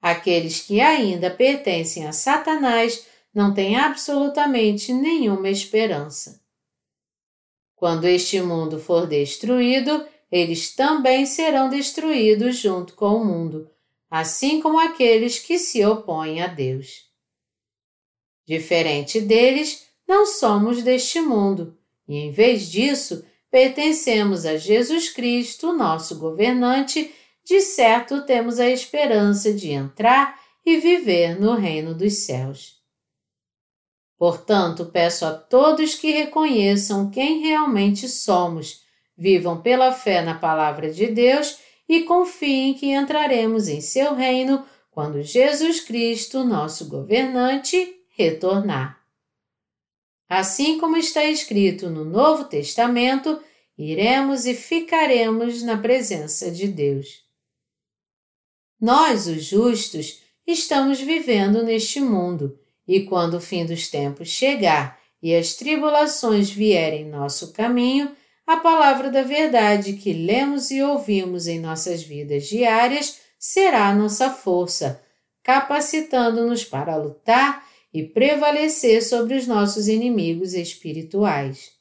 [0.00, 6.40] Aqueles que ainda pertencem a Satanás não têm absolutamente nenhuma esperança.
[7.74, 13.70] Quando este mundo for destruído, eles também serão destruídos junto com o mundo,
[14.10, 17.07] assim como aqueles que se opõem a Deus.
[18.48, 21.76] Diferente deles, não somos deste mundo,
[22.08, 27.12] e em vez disso, pertencemos a Jesus Cristo, nosso governante,
[27.44, 32.78] de certo temos a esperança de entrar e viver no reino dos céus.
[34.16, 38.82] Portanto, peço a todos que reconheçam quem realmente somos,
[39.14, 45.22] vivam pela fé na Palavra de Deus e confiem que entraremos em seu reino quando
[45.22, 49.00] Jesus Cristo, nosso governante, retornar.
[50.28, 53.40] Assim como está escrito no Novo Testamento,
[53.78, 57.22] iremos e ficaremos na presença de Deus.
[58.80, 65.34] Nós, os justos, estamos vivendo neste mundo e quando o fim dos tempos chegar e
[65.34, 68.14] as tribulações vierem em nosso caminho,
[68.46, 75.02] a palavra da verdade que lemos e ouvimos em nossas vidas diárias será nossa força,
[75.42, 77.67] capacitando-nos para lutar
[77.98, 81.72] e prevalecer sobre os nossos inimigos espirituais.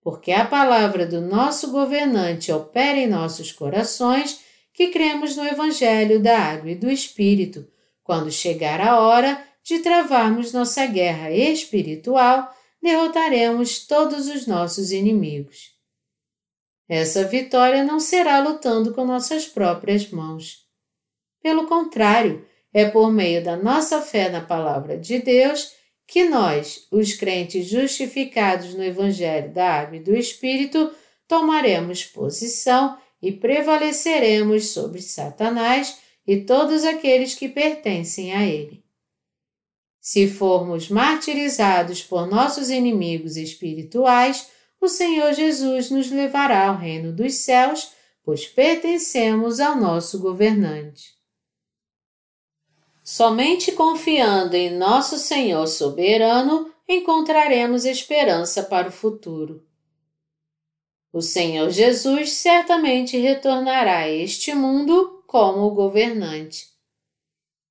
[0.00, 4.40] Porque a palavra do nosso governante opera em nossos corações,
[4.72, 7.66] que cremos no Evangelho da Água e do Espírito,
[8.04, 12.48] quando chegar a hora de travarmos nossa guerra espiritual,
[12.80, 15.72] derrotaremos todos os nossos inimigos.
[16.88, 20.64] Essa vitória não será lutando com nossas próprias mãos.
[21.42, 25.72] Pelo contrário, é por meio da nossa fé na Palavra de Deus
[26.06, 30.90] que nós, os crentes justificados no Evangelho da Água e do Espírito,
[31.28, 38.82] tomaremos posição e prevaleceremos sobre Satanás e todos aqueles que pertencem a Ele.
[40.00, 44.48] Se formos martirizados por nossos inimigos espirituais,
[44.80, 47.92] o Senhor Jesus nos levará ao reino dos céus,
[48.24, 51.19] pois pertencemos ao nosso governante.
[53.12, 59.66] Somente confiando em nosso Senhor soberano encontraremos esperança para o futuro.
[61.12, 66.68] O Senhor Jesus certamente retornará a este mundo como governante.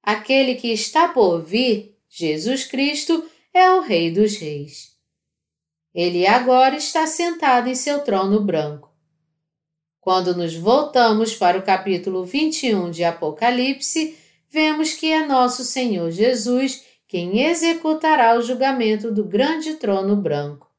[0.03, 3.23] Aquele que está por vir, Jesus Cristo,
[3.53, 4.93] é o Rei dos Reis.
[5.95, 8.93] Ele agora está sentado em seu trono branco.
[10.01, 14.17] Quando nos voltamos para o capítulo 21 de Apocalipse,
[14.49, 20.69] vemos que é nosso Senhor Jesus quem executará o julgamento do grande trono branco.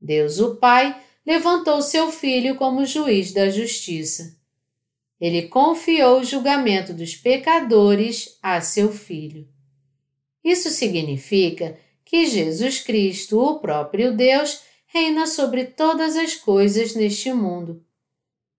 [0.00, 0.96] Deus, o Pai,
[1.26, 4.36] levantou seu filho como juiz da justiça.
[5.20, 9.48] Ele confiou o julgamento dos pecadores a seu filho.
[10.44, 17.84] Isso significa que Jesus Cristo, o próprio Deus, reina sobre todas as coisas neste mundo.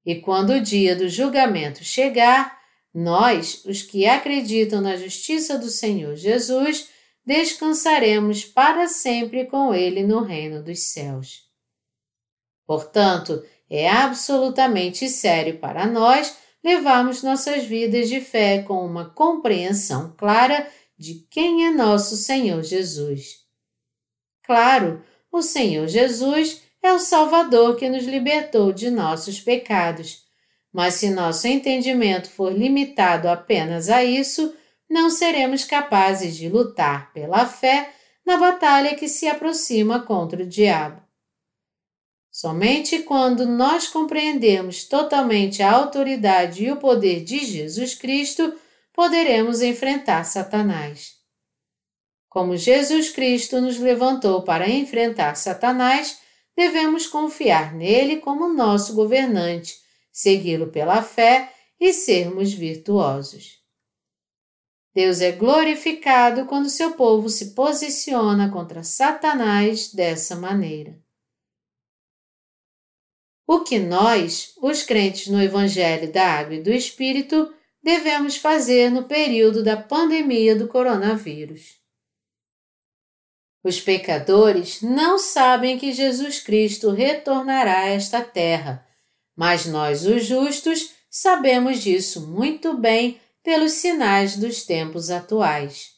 [0.05, 2.59] E quando o dia do julgamento chegar,
[2.93, 6.89] nós, os que acreditam na justiça do Senhor Jesus,
[7.25, 11.47] descansaremos para sempre com Ele no reino dos céus.
[12.65, 20.67] Portanto, é absolutamente sério para nós levarmos nossas vidas de fé com uma compreensão clara
[20.97, 23.45] de quem é nosso Senhor Jesus.
[24.43, 30.25] Claro, o Senhor Jesus é o Salvador que nos libertou de nossos pecados,
[30.74, 34.53] mas se nosso entendimento for limitado apenas a isso,
[34.89, 37.93] não seremos capazes de lutar pela fé
[38.26, 41.01] na batalha que se aproxima contra o diabo.
[42.32, 48.53] Somente quando nós compreendemos totalmente a autoridade e o poder de Jesus Cristo,
[48.93, 51.13] poderemos enfrentar Satanás.
[52.30, 56.20] Como Jesus Cristo nos levantou para enfrentar Satanás,
[56.55, 59.76] devemos confiar nele como nosso governante,
[60.12, 63.60] segui-lo pela fé e sermos virtuosos.
[64.93, 70.99] Deus é glorificado quando seu povo se posiciona contra Satanás dessa maneira.
[73.47, 79.05] O que nós, os crentes no Evangelho da Água e do Espírito, devemos fazer no
[79.05, 81.80] período da pandemia do coronavírus?
[83.64, 88.88] Os pecadores não sabem que Jesus Cristo retornará a esta terra,
[89.39, 95.91] mas nós, os justos, sabemos disso muito bem pelos sinais dos tempos atuais.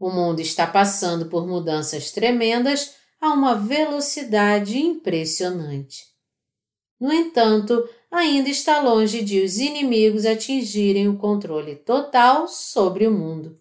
[0.00, 6.06] O mundo está passando por mudanças tremendas a uma velocidade impressionante.
[6.98, 13.60] No entanto, ainda está longe de os inimigos atingirem o controle total sobre o mundo.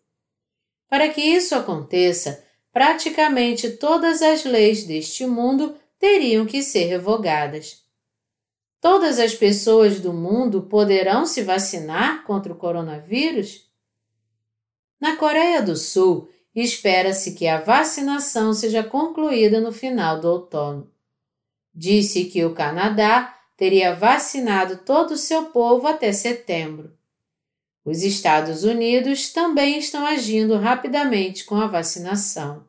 [0.89, 2.41] Para que isso aconteça,
[2.72, 7.83] praticamente todas as leis deste mundo teriam que ser revogadas.
[8.84, 13.72] Todas as pessoas do mundo poderão se vacinar contra o coronavírus?
[15.00, 20.94] Na Coreia do Sul, espera-se que a vacinação seja concluída no final do outono
[21.74, 26.96] disse que o Canadá teria vacinado todo o seu povo até setembro.
[27.84, 32.66] Os Estados Unidos também estão agindo rapidamente com a vacinação.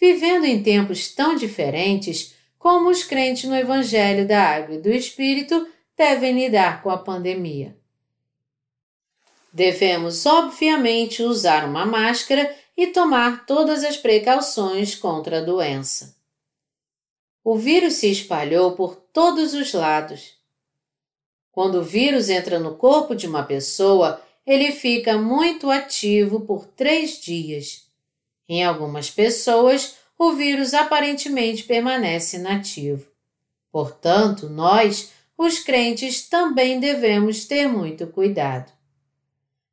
[0.00, 5.66] Vivendo em tempos tão diferentes, como os crentes no Evangelho da Água e do Espírito
[5.96, 7.76] devem lidar com a pandemia.
[9.52, 16.20] Devemos, obviamente, usar uma máscara e tomar todas as precauções contra a doença
[17.42, 20.34] o vírus se espalhou por todos os lados.
[21.50, 27.20] Quando o vírus entra no corpo de uma pessoa, ele fica muito ativo por três
[27.20, 27.88] dias.
[28.48, 33.06] Em algumas pessoas, o vírus aparentemente permanece inativo.
[33.72, 38.70] Portanto, nós, os crentes, também devemos ter muito cuidado.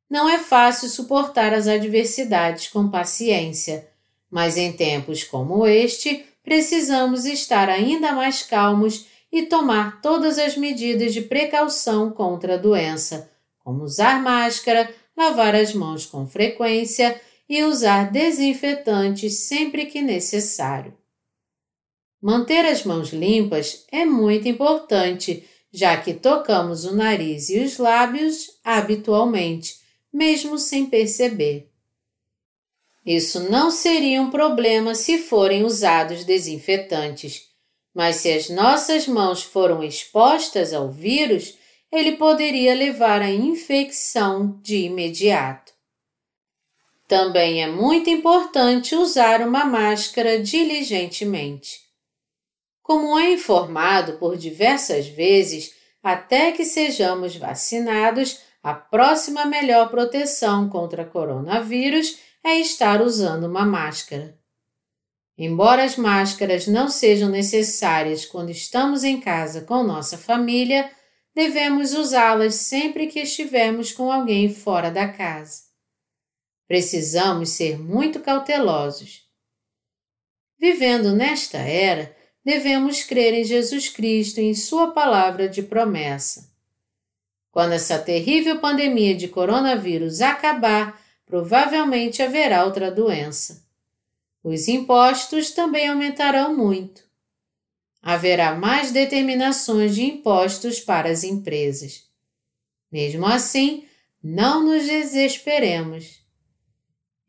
[0.09, 3.89] Não é fácil suportar as adversidades com paciência,
[4.31, 11.13] mas em tempos como este, precisamos estar ainda mais calmos e tomar todas as medidas
[11.13, 13.29] de precaução contra a doença,
[13.59, 17.19] como usar máscara, lavar as mãos com frequência
[17.49, 20.93] e usar desinfetantes sempre que necessário.
[22.21, 28.59] Manter as mãos limpas é muito importante, já que tocamos o nariz e os lábios
[28.63, 29.75] habitualmente,
[30.11, 31.69] mesmo sem perceber.
[33.05, 37.47] Isso não seria um problema se forem usados desinfetantes,
[37.93, 41.57] mas se as nossas mãos foram expostas ao vírus,
[41.91, 45.66] ele poderia levar à infecção de imediato.
[47.07, 51.79] Também é muito importante usar uma máscara diligentemente.
[52.83, 61.05] Como é informado por diversas vezes, até que sejamos vacinados, a próxima melhor proteção contra
[61.05, 64.37] coronavírus é estar usando uma máscara.
[65.37, 70.91] Embora as máscaras não sejam necessárias quando estamos em casa com nossa família,
[71.33, 75.66] devemos usá-las sempre que estivermos com alguém fora da casa.
[76.67, 79.25] Precisamos ser muito cautelosos.
[80.59, 86.51] Vivendo nesta era, devemos crer em Jesus Cristo e em Sua palavra de promessa.
[87.51, 93.65] Quando essa terrível pandemia de coronavírus acabar, provavelmente haverá outra doença.
[94.43, 97.03] Os impostos também aumentarão muito.
[98.01, 102.05] Haverá mais determinações de impostos para as empresas.
[102.91, 103.85] Mesmo assim,
[104.23, 106.26] não nos desesperemos.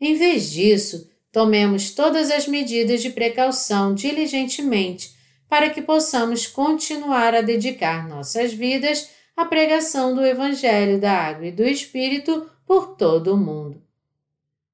[0.01, 5.17] Em vez disso, tomemos todas as medidas de precaução diligentemente
[5.49, 11.53] para que possamos continuar a dedicar nossas vidas à pregação do Evangelho da Água e
[11.53, 13.83] do Espírito por todo o mundo.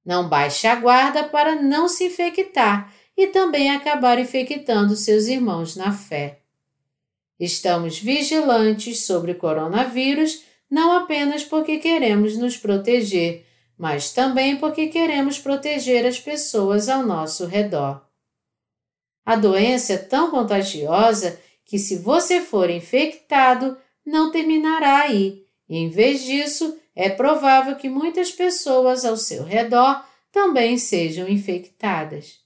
[0.05, 5.93] Não baixe a guarda para não se infectar e também acabar infectando seus irmãos na
[5.93, 6.41] fé.
[7.39, 13.47] Estamos vigilantes sobre o coronavírus não apenas porque queremos nos proteger,
[13.79, 18.05] mas também porque queremos proteger as pessoas ao nosso redor.
[19.25, 25.45] A doença é tão contagiosa que, se você for infectado, não terminará aí.
[25.69, 32.45] Em vez disso, é provável que muitas pessoas ao seu redor também sejam infectadas.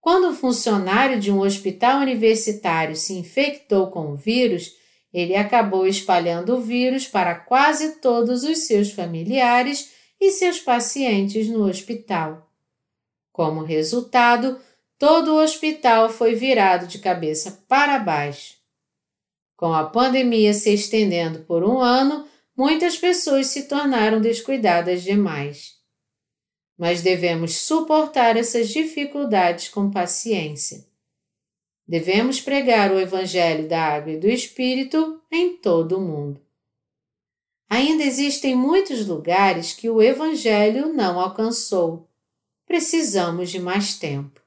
[0.00, 4.74] Quando um funcionário de um hospital universitário se infectou com o vírus,
[5.12, 11.66] ele acabou espalhando o vírus para quase todos os seus familiares e seus pacientes no
[11.66, 12.48] hospital.
[13.32, 14.60] Como resultado,
[14.98, 18.54] todo o hospital foi virado de cabeça para baixo.
[19.56, 25.74] Com a pandemia se estendendo por um ano, muitas pessoas se tornaram descuidadas demais.
[26.78, 30.89] Mas devemos suportar essas dificuldades com paciência.
[31.90, 36.40] Devemos pregar o Evangelho da Água e do Espírito em todo o mundo.
[37.68, 42.08] Ainda existem muitos lugares que o Evangelho não alcançou.
[42.64, 44.40] Precisamos de mais tempo.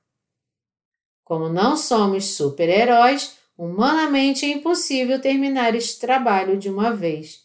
[1.25, 7.41] Como não somos super-heróis, humanamente é impossível terminar este trabalho de uma vez.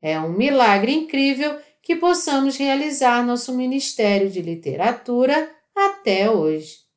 [0.00, 6.87] É um milagre incrível que possamos realizar nosso ministério de literatura até hoje.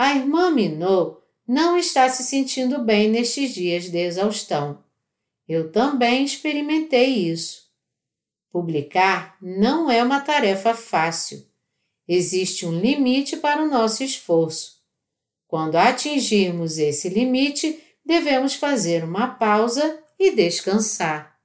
[0.00, 4.84] A irmã Minot não está se sentindo bem nestes dias de exaustão.
[5.48, 7.68] Eu também experimentei isso.
[8.48, 11.44] Publicar não é uma tarefa fácil.
[12.06, 14.78] Existe um limite para o nosso esforço.
[15.48, 21.36] Quando atingirmos esse limite, devemos fazer uma pausa e descansar.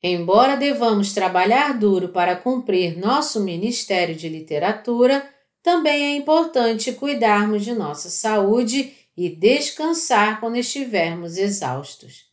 [0.00, 5.34] Embora devamos trabalhar duro para cumprir nosso ministério de literatura,
[5.66, 12.30] também é importante cuidarmos de nossa saúde e descansar quando estivermos exaustos.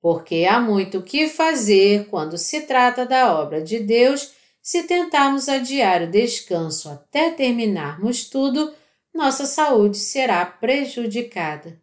[0.00, 5.48] Porque há muito o que fazer quando se trata da obra de Deus, se tentarmos
[5.48, 8.72] adiar o descanso até terminarmos tudo,
[9.12, 11.82] nossa saúde será prejudicada.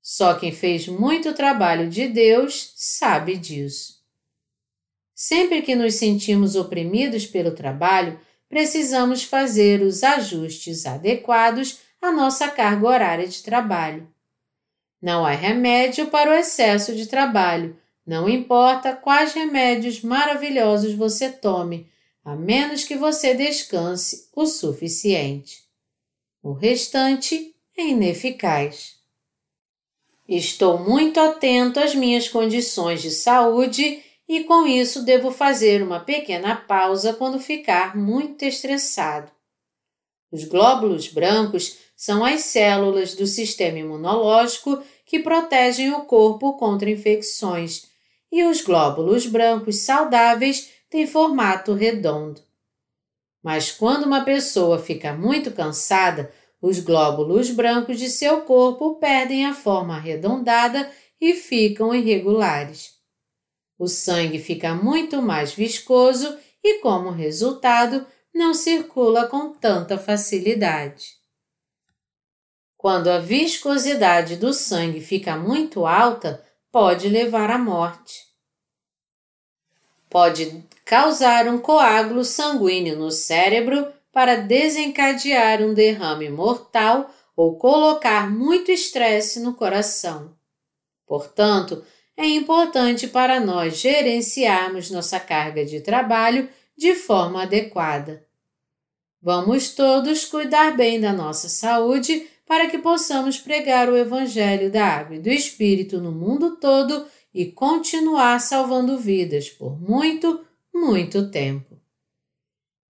[0.00, 3.98] Só quem fez muito trabalho de Deus sabe disso.
[5.12, 8.16] Sempre que nos sentimos oprimidos pelo trabalho,
[8.50, 14.08] precisamos fazer os ajustes adequados à nossa carga horária de trabalho.
[15.00, 21.88] Não há remédio para o excesso de trabalho, não importa quais remédios maravilhosos você tome,
[22.24, 25.62] a menos que você descanse o suficiente.
[26.42, 28.96] O restante é ineficaz.
[30.28, 36.54] Estou muito atento às minhas condições de saúde e com isso devo fazer uma pequena
[36.54, 39.28] pausa quando ficar muito estressado.
[40.30, 47.86] Os glóbulos brancos são as células do sistema imunológico que protegem o corpo contra infecções,
[48.30, 52.40] e os glóbulos brancos saudáveis têm formato redondo.
[53.42, 59.54] Mas quando uma pessoa fica muito cansada, os glóbulos brancos de seu corpo perdem a
[59.54, 60.88] forma arredondada
[61.20, 62.99] e ficam irregulares
[63.80, 71.14] o sangue fica muito mais viscoso e, como resultado, não circula com tanta facilidade.
[72.76, 78.20] Quando a viscosidade do sangue fica muito alta, pode levar à morte.
[80.10, 88.70] Pode causar um coágulo sanguíneo no cérebro para desencadear um derrame mortal ou colocar muito
[88.70, 90.36] estresse no coração.
[91.06, 91.82] Portanto,
[92.20, 98.26] é importante para nós gerenciarmos nossa carga de trabalho de forma adequada.
[99.22, 105.16] Vamos todos cuidar bem da nossa saúde para que possamos pregar o Evangelho da Água
[105.16, 110.44] e do Espírito no mundo todo e continuar salvando vidas por muito,
[110.74, 111.80] muito tempo.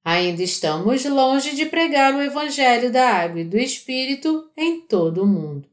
[0.05, 5.26] Ainda estamos longe de pregar o Evangelho da Água e do Espírito em todo o
[5.26, 5.70] mundo.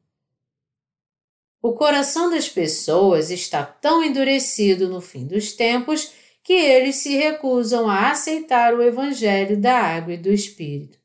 [1.61, 7.89] O coração das pessoas está tão endurecido no fim dos tempos que eles se recusam
[7.89, 10.97] a aceitar o Evangelho da Água e do Espírito.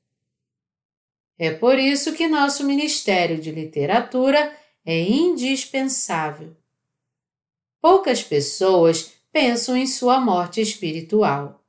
[1.39, 6.57] É por isso que nosso Ministério de Literatura é indispensável.
[7.81, 11.65] Poucas pessoas pensam em sua morte espiritual.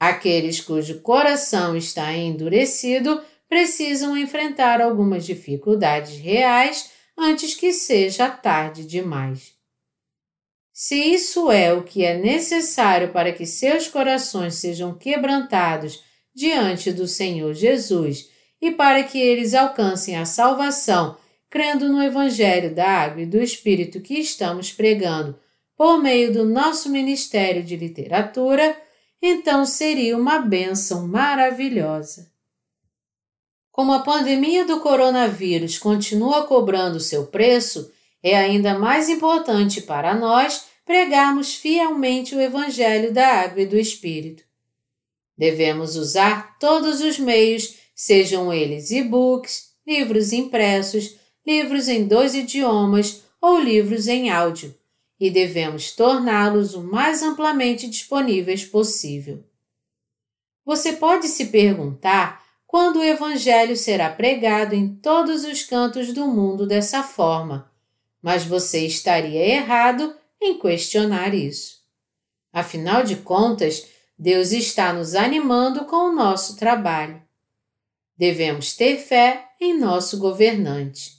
[0.00, 9.54] Aqueles cujo coração está endurecido precisam enfrentar algumas dificuldades reais antes que seja tarde demais.
[10.72, 16.02] Se isso é o que é necessário para que seus corações sejam quebrantados
[16.34, 18.28] diante do Senhor Jesus
[18.60, 21.16] e para que eles alcancem a salvação,
[21.48, 25.38] crendo no Evangelho da Água e do Espírito que estamos pregando
[25.76, 28.76] por meio do nosso Ministério de Literatura,
[29.22, 32.33] então seria uma bênção maravilhosa.
[33.74, 37.90] Como a pandemia do coronavírus continua cobrando seu preço,
[38.22, 44.44] é ainda mais importante para nós pregarmos fielmente o Evangelho da Água e do Espírito.
[45.36, 53.58] Devemos usar todos os meios, sejam eles e-books, livros impressos, livros em dois idiomas ou
[53.58, 54.72] livros em áudio,
[55.18, 59.42] e devemos torná-los o mais amplamente disponíveis possível.
[60.64, 62.43] Você pode se perguntar
[62.74, 67.70] quando o Evangelho será pregado em todos os cantos do mundo dessa forma,
[68.20, 70.12] mas você estaria errado
[70.42, 71.84] em questionar isso.
[72.52, 73.86] Afinal de contas,
[74.18, 77.22] Deus está nos animando com o nosso trabalho.
[78.18, 81.12] Devemos ter fé em nosso governante.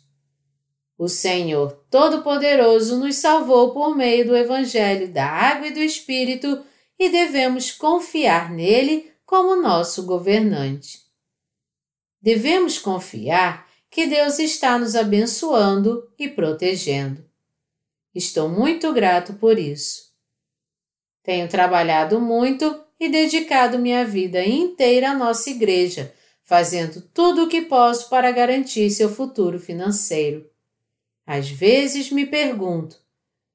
[0.98, 6.62] O Senhor Todo-Poderoso nos salvou por meio do Evangelho da Água e do Espírito
[7.00, 11.05] e devemos confiar nele como nosso governante
[12.26, 17.24] devemos confiar que Deus está nos abençoando e protegendo.
[18.16, 20.12] Estou muito grato por isso.
[21.22, 27.62] Tenho trabalhado muito e dedicado minha vida inteira à nossa igreja, fazendo tudo o que
[27.62, 30.50] posso para garantir seu futuro financeiro.
[31.28, 32.98] Às vezes me pergunto: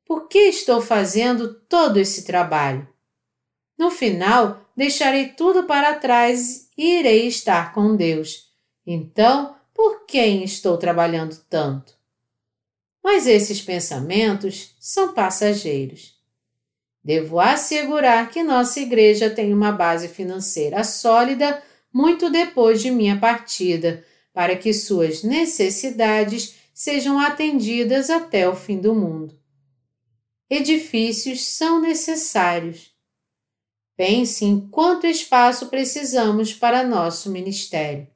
[0.07, 2.89] por que estou fazendo todo esse trabalho?
[3.77, 8.50] No final, deixarei tudo para trás e irei estar com Deus
[8.93, 11.95] então, por quem estou trabalhando tanto?
[13.03, 16.19] Mas esses pensamentos são passageiros.
[17.03, 21.63] Devo assegurar que nossa igreja tem uma base financeira sólida
[21.93, 28.95] muito depois de minha partida, para que suas necessidades sejam atendidas até o fim do
[28.95, 29.39] mundo.
[30.49, 32.93] Edifícios são necessários.
[33.97, 38.09] Pense em quanto espaço precisamos para nosso ministério.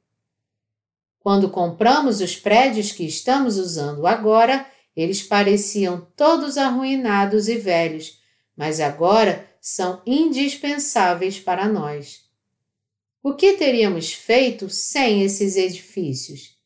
[1.25, 4.63] Quando compramos os prédios que estamos usando agora,
[4.95, 8.19] eles pareciam todos arruinados e velhos,
[8.55, 12.25] mas agora são indispensáveis para nós.
[13.23, 16.59] O que teríamos feito sem esses edifícios?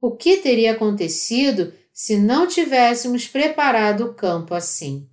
[0.00, 5.08] O que teria acontecido se não tivéssemos preparado o campo assim?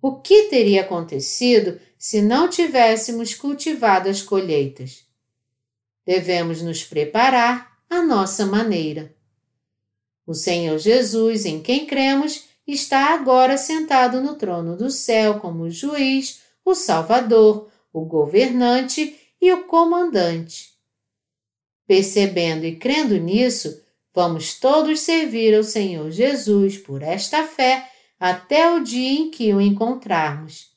[0.00, 5.03] O que teria acontecido se não tivéssemos cultivado as colheitas?
[6.06, 9.14] Devemos nos preparar à nossa maneira.
[10.26, 16.40] O Senhor Jesus, em quem cremos, está agora sentado no trono do céu como juiz,
[16.64, 20.72] o Salvador, o governante e o comandante.
[21.86, 23.82] Percebendo e crendo nisso,
[24.14, 29.60] vamos todos servir ao Senhor Jesus por esta fé até o dia em que o
[29.60, 30.72] encontrarmos.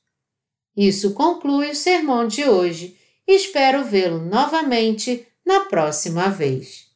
[0.76, 2.97] Isso conclui o sermão de hoje
[3.28, 6.87] Espero vê-lo novamente na próxima vez.